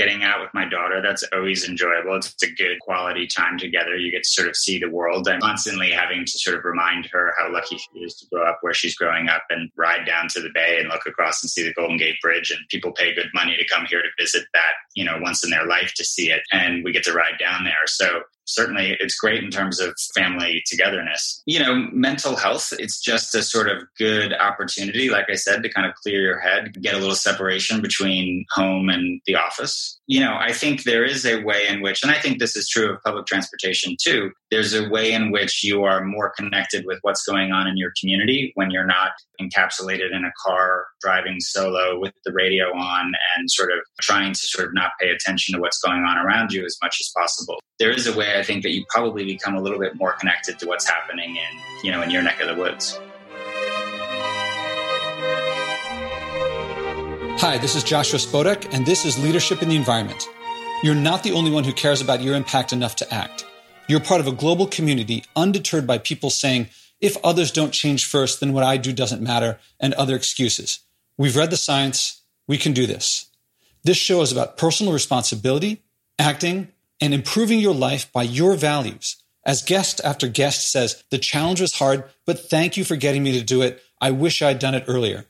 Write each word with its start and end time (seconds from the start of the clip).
getting 0.00 0.24
out 0.24 0.40
with 0.40 0.48
my 0.54 0.66
daughter. 0.66 1.02
That's 1.02 1.22
always 1.30 1.68
enjoyable. 1.68 2.16
It's 2.16 2.34
a 2.42 2.50
good 2.50 2.78
quality 2.80 3.26
time 3.26 3.58
together. 3.58 3.96
You 3.96 4.10
get 4.10 4.22
to 4.22 4.30
sort 4.30 4.48
of 4.48 4.56
see 4.56 4.78
the 4.78 4.88
world. 4.88 5.28
I'm 5.28 5.42
constantly 5.42 5.90
having 5.90 6.24
to 6.24 6.38
sort 6.38 6.56
of 6.56 6.64
remind 6.64 7.04
her 7.12 7.34
how 7.38 7.52
lucky 7.52 7.76
she 7.76 7.98
is 7.98 8.14
to 8.14 8.26
grow 8.32 8.48
up 8.48 8.60
where 8.62 8.72
she's 8.72 8.96
growing 8.96 9.28
up 9.28 9.42
and 9.50 9.70
ride 9.76 10.06
down 10.06 10.28
to 10.28 10.40
the 10.40 10.48
bay 10.54 10.78
and 10.80 10.88
look 10.88 11.04
across 11.06 11.42
and 11.42 11.50
see 11.50 11.64
the 11.64 11.74
Golden 11.74 11.98
Gate 11.98 12.16
Bridge. 12.22 12.50
And 12.50 12.60
people 12.70 12.92
pay 12.92 13.14
good 13.14 13.28
money 13.34 13.58
to 13.58 13.66
come 13.66 13.84
here 13.90 14.00
to 14.00 14.08
visit 14.18 14.46
that, 14.54 14.72
you 14.94 15.04
know, 15.04 15.18
once 15.20 15.44
in 15.44 15.50
their 15.50 15.66
life 15.66 15.92
to 15.96 16.04
see 16.04 16.30
it. 16.30 16.40
And 16.50 16.82
we 16.82 16.92
get 16.92 17.04
to 17.04 17.12
ride 17.12 17.36
down 17.38 17.64
there. 17.64 17.84
So 17.84 18.22
certainly 18.54 18.96
it's 19.00 19.16
great 19.16 19.42
in 19.42 19.50
terms 19.50 19.80
of 19.80 19.94
family 20.14 20.62
togetherness. 20.66 21.42
You 21.46 21.60
know, 21.60 21.88
mental 21.92 22.36
health, 22.36 22.72
it's 22.78 23.00
just 23.00 23.34
a 23.34 23.42
sort 23.42 23.68
of 23.68 23.82
good 23.98 24.32
opportunity, 24.32 25.10
like 25.10 25.26
I 25.30 25.34
said, 25.34 25.62
to 25.62 25.72
kind 25.72 25.86
of 25.86 25.94
clear 26.02 26.20
your 26.20 26.38
head, 26.38 26.74
get 26.80 26.94
a 26.94 26.98
little 26.98 27.14
separation 27.14 27.80
between 27.80 28.44
home 28.50 28.88
and 28.88 29.20
the 29.26 29.36
office. 29.36 29.98
You 30.06 30.20
know, 30.20 30.36
I 30.38 30.52
think 30.52 30.84
there 30.84 31.04
is 31.04 31.24
a 31.24 31.42
way 31.42 31.66
in 31.68 31.82
which, 31.82 32.02
and 32.02 32.10
I 32.10 32.18
think 32.18 32.38
this 32.38 32.56
is 32.56 32.68
true 32.68 32.92
of 32.92 33.02
public 33.02 33.26
transportation 33.26 33.96
too, 34.00 34.30
there's 34.50 34.74
a 34.74 34.88
way 34.88 35.12
in 35.12 35.30
which 35.30 35.62
you 35.62 35.84
are 35.84 36.04
more 36.04 36.32
connected 36.36 36.84
with 36.84 36.98
what's 37.02 37.24
going 37.24 37.52
on 37.52 37.66
in 37.66 37.76
your 37.76 37.92
community 38.00 38.52
when 38.56 38.70
you're 38.70 38.86
not 38.86 39.12
encapsulated 39.40 40.14
in 40.14 40.24
a 40.24 40.32
car 40.44 40.86
driving 41.00 41.40
solo 41.40 41.98
with 41.98 42.12
the 42.24 42.32
radio 42.32 42.66
on 42.76 43.12
and 43.36 43.50
sort 43.50 43.70
of 43.70 43.78
trying 44.00 44.32
to 44.32 44.40
sort 44.40 44.68
of 44.68 44.74
not 44.74 44.90
pay 45.00 45.10
attention 45.10 45.54
to 45.54 45.60
what's 45.60 45.78
going 45.78 46.02
on 46.02 46.18
around 46.18 46.52
you 46.52 46.64
as 46.64 46.76
much 46.82 46.98
as 47.00 47.10
possible. 47.16 47.60
There 47.78 47.90
is 47.90 48.06
a 48.06 48.16
way 48.16 48.38
I 48.40 48.42
think 48.42 48.62
that 48.62 48.70
you 48.70 48.86
probably 48.88 49.26
become 49.26 49.54
a 49.54 49.60
little 49.60 49.78
bit 49.78 49.96
more 49.96 50.14
connected 50.14 50.58
to 50.60 50.66
what's 50.66 50.88
happening 50.88 51.36
in, 51.36 51.60
you 51.84 51.92
know, 51.92 52.00
in 52.00 52.08
your 52.08 52.22
neck 52.22 52.40
of 52.40 52.48
the 52.48 52.54
woods. 52.54 52.98
Hi, 57.38 57.58
this 57.58 57.76
is 57.76 57.84
Joshua 57.84 58.18
Spodek, 58.18 58.72
and 58.72 58.86
this 58.86 59.04
is 59.04 59.22
Leadership 59.22 59.62
in 59.62 59.68
the 59.68 59.76
Environment. 59.76 60.26
You're 60.82 60.94
not 60.94 61.22
the 61.22 61.32
only 61.32 61.50
one 61.50 61.64
who 61.64 61.74
cares 61.74 62.00
about 62.00 62.22
your 62.22 62.34
impact 62.34 62.72
enough 62.72 62.96
to 62.96 63.12
act. 63.12 63.44
You're 63.88 64.00
part 64.00 64.22
of 64.22 64.26
a 64.26 64.32
global 64.32 64.66
community 64.66 65.22
undeterred 65.36 65.86
by 65.86 65.98
people 65.98 66.30
saying, 66.30 66.70
if 66.98 67.18
others 67.22 67.52
don't 67.52 67.74
change 67.74 68.06
first, 68.06 68.40
then 68.40 68.54
what 68.54 68.64
I 68.64 68.78
do 68.78 68.94
doesn't 68.94 69.20
matter, 69.20 69.58
and 69.78 69.92
other 69.92 70.16
excuses. 70.16 70.80
We've 71.18 71.36
read 71.36 71.50
the 71.50 71.58
science. 71.58 72.22
We 72.46 72.56
can 72.56 72.72
do 72.72 72.86
this. 72.86 73.26
This 73.84 73.98
show 73.98 74.22
is 74.22 74.32
about 74.32 74.56
personal 74.56 74.94
responsibility, 74.94 75.82
acting, 76.18 76.68
and 77.00 77.14
improving 77.14 77.58
your 77.58 77.74
life 77.74 78.12
by 78.12 78.22
your 78.22 78.54
values. 78.56 79.16
As 79.44 79.62
guest 79.62 80.00
after 80.04 80.28
guest 80.28 80.70
says, 80.70 81.02
the 81.10 81.18
challenge 81.18 81.60
was 81.60 81.74
hard, 81.74 82.04
but 82.26 82.50
thank 82.50 82.76
you 82.76 82.84
for 82.84 82.96
getting 82.96 83.22
me 83.22 83.32
to 83.38 83.44
do 83.44 83.62
it. 83.62 83.82
I 84.00 84.10
wish 84.10 84.42
I'd 84.42 84.58
done 84.58 84.74
it 84.74 84.84
earlier. 84.86 85.26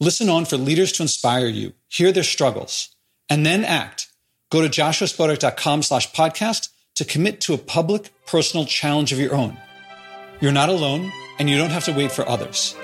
Listen 0.00 0.28
on 0.28 0.44
for 0.44 0.56
leaders 0.56 0.92
to 0.92 1.02
inspire 1.02 1.46
you, 1.46 1.72
hear 1.88 2.12
their 2.12 2.24
struggles, 2.24 2.94
and 3.30 3.46
then 3.46 3.64
act. 3.64 4.08
Go 4.50 4.60
to 4.60 4.68
joshuaspodek.com 4.68 5.82
slash 5.82 6.12
podcast 6.12 6.68
to 6.96 7.04
commit 7.04 7.40
to 7.42 7.54
a 7.54 7.58
public, 7.58 8.10
personal 8.26 8.66
challenge 8.66 9.12
of 9.12 9.18
your 9.18 9.34
own. 9.34 9.56
You're 10.40 10.52
not 10.52 10.68
alone, 10.68 11.10
and 11.38 11.48
you 11.48 11.56
don't 11.56 11.70
have 11.70 11.84
to 11.84 11.92
wait 11.92 12.12
for 12.12 12.28
others. 12.28 12.76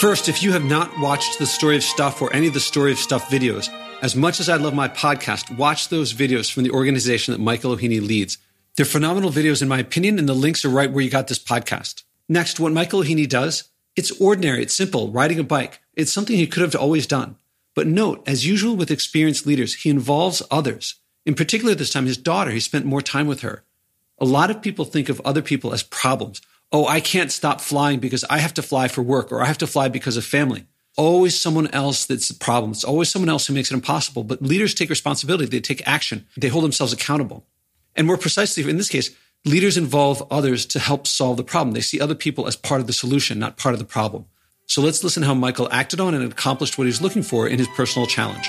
First, 0.00 0.30
if 0.30 0.42
you 0.42 0.52
have 0.52 0.64
not 0.64 0.98
watched 0.98 1.38
the 1.38 1.46
Story 1.46 1.76
of 1.76 1.82
Stuff 1.82 2.22
or 2.22 2.32
any 2.32 2.46
of 2.46 2.54
the 2.54 2.58
Story 2.58 2.90
of 2.90 2.98
Stuff 2.98 3.28
videos, 3.28 3.68
as 4.00 4.16
much 4.16 4.40
as 4.40 4.48
I 4.48 4.56
love 4.56 4.72
my 4.72 4.88
podcast, 4.88 5.54
watch 5.58 5.90
those 5.90 6.14
videos 6.14 6.50
from 6.50 6.62
the 6.62 6.70
organization 6.70 7.32
that 7.32 7.38
Michael 7.38 7.72
O'Heaney 7.72 8.00
leads. 8.00 8.38
They're 8.76 8.86
phenomenal 8.86 9.30
videos, 9.30 9.60
in 9.60 9.68
my 9.68 9.78
opinion, 9.78 10.18
and 10.18 10.26
the 10.26 10.32
links 10.32 10.64
are 10.64 10.70
right 10.70 10.90
where 10.90 11.04
you 11.04 11.10
got 11.10 11.28
this 11.28 11.38
podcast. 11.38 12.04
Next, 12.30 12.58
what 12.58 12.72
Michael 12.72 13.00
O'Heaney 13.00 13.28
does, 13.28 13.64
it's 13.94 14.10
ordinary, 14.18 14.62
it's 14.62 14.72
simple, 14.72 15.10
riding 15.10 15.38
a 15.38 15.44
bike. 15.44 15.80
It's 15.92 16.10
something 16.10 16.34
he 16.34 16.46
could 16.46 16.62
have 16.62 16.74
always 16.74 17.06
done. 17.06 17.36
But 17.74 17.86
note, 17.86 18.26
as 18.26 18.46
usual 18.46 18.76
with 18.76 18.90
experienced 18.90 19.44
leaders, 19.44 19.82
he 19.82 19.90
involves 19.90 20.42
others. 20.50 20.94
In 21.26 21.34
particular, 21.34 21.74
this 21.74 21.92
time, 21.92 22.06
his 22.06 22.16
daughter, 22.16 22.52
he 22.52 22.60
spent 22.60 22.86
more 22.86 23.02
time 23.02 23.26
with 23.26 23.42
her. 23.42 23.64
A 24.18 24.24
lot 24.24 24.50
of 24.50 24.62
people 24.62 24.86
think 24.86 25.10
of 25.10 25.20
other 25.26 25.42
people 25.42 25.74
as 25.74 25.82
problems 25.82 26.40
oh, 26.72 26.86
I 26.86 27.00
can't 27.00 27.32
stop 27.32 27.60
flying 27.60 27.98
because 27.98 28.24
I 28.30 28.38
have 28.38 28.54
to 28.54 28.62
fly 28.62 28.88
for 28.88 29.02
work 29.02 29.32
or 29.32 29.42
I 29.42 29.46
have 29.46 29.58
to 29.58 29.66
fly 29.66 29.88
because 29.88 30.16
of 30.16 30.24
family. 30.24 30.66
Always 30.96 31.40
someone 31.40 31.68
else 31.68 32.04
that's 32.04 32.28
the 32.28 32.34
problem. 32.34 32.72
It's 32.72 32.84
always 32.84 33.10
someone 33.10 33.28
else 33.28 33.46
who 33.46 33.54
makes 33.54 33.70
it 33.70 33.74
impossible. 33.74 34.24
But 34.24 34.42
leaders 34.42 34.74
take 34.74 34.90
responsibility. 34.90 35.46
They 35.46 35.60
take 35.60 35.86
action. 35.86 36.26
They 36.36 36.48
hold 36.48 36.64
themselves 36.64 36.92
accountable. 36.92 37.46
And 37.96 38.06
more 38.06 38.18
precisely, 38.18 38.68
in 38.68 38.76
this 38.76 38.88
case, 38.88 39.10
leaders 39.44 39.76
involve 39.76 40.26
others 40.30 40.66
to 40.66 40.78
help 40.78 41.06
solve 41.06 41.36
the 41.36 41.44
problem. 41.44 41.74
They 41.74 41.80
see 41.80 42.00
other 42.00 42.14
people 42.14 42.46
as 42.46 42.56
part 42.56 42.80
of 42.80 42.86
the 42.86 42.92
solution, 42.92 43.38
not 43.38 43.56
part 43.56 43.72
of 43.72 43.78
the 43.78 43.86
problem. 43.86 44.26
So 44.66 44.82
let's 44.82 45.02
listen 45.02 45.22
how 45.22 45.34
Michael 45.34 45.68
acted 45.72 46.00
on 46.00 46.14
and 46.14 46.30
accomplished 46.30 46.78
what 46.78 46.84
he 46.84 46.88
was 46.88 47.02
looking 47.02 47.22
for 47.22 47.48
in 47.48 47.58
his 47.58 47.68
personal 47.68 48.06
challenge. 48.06 48.48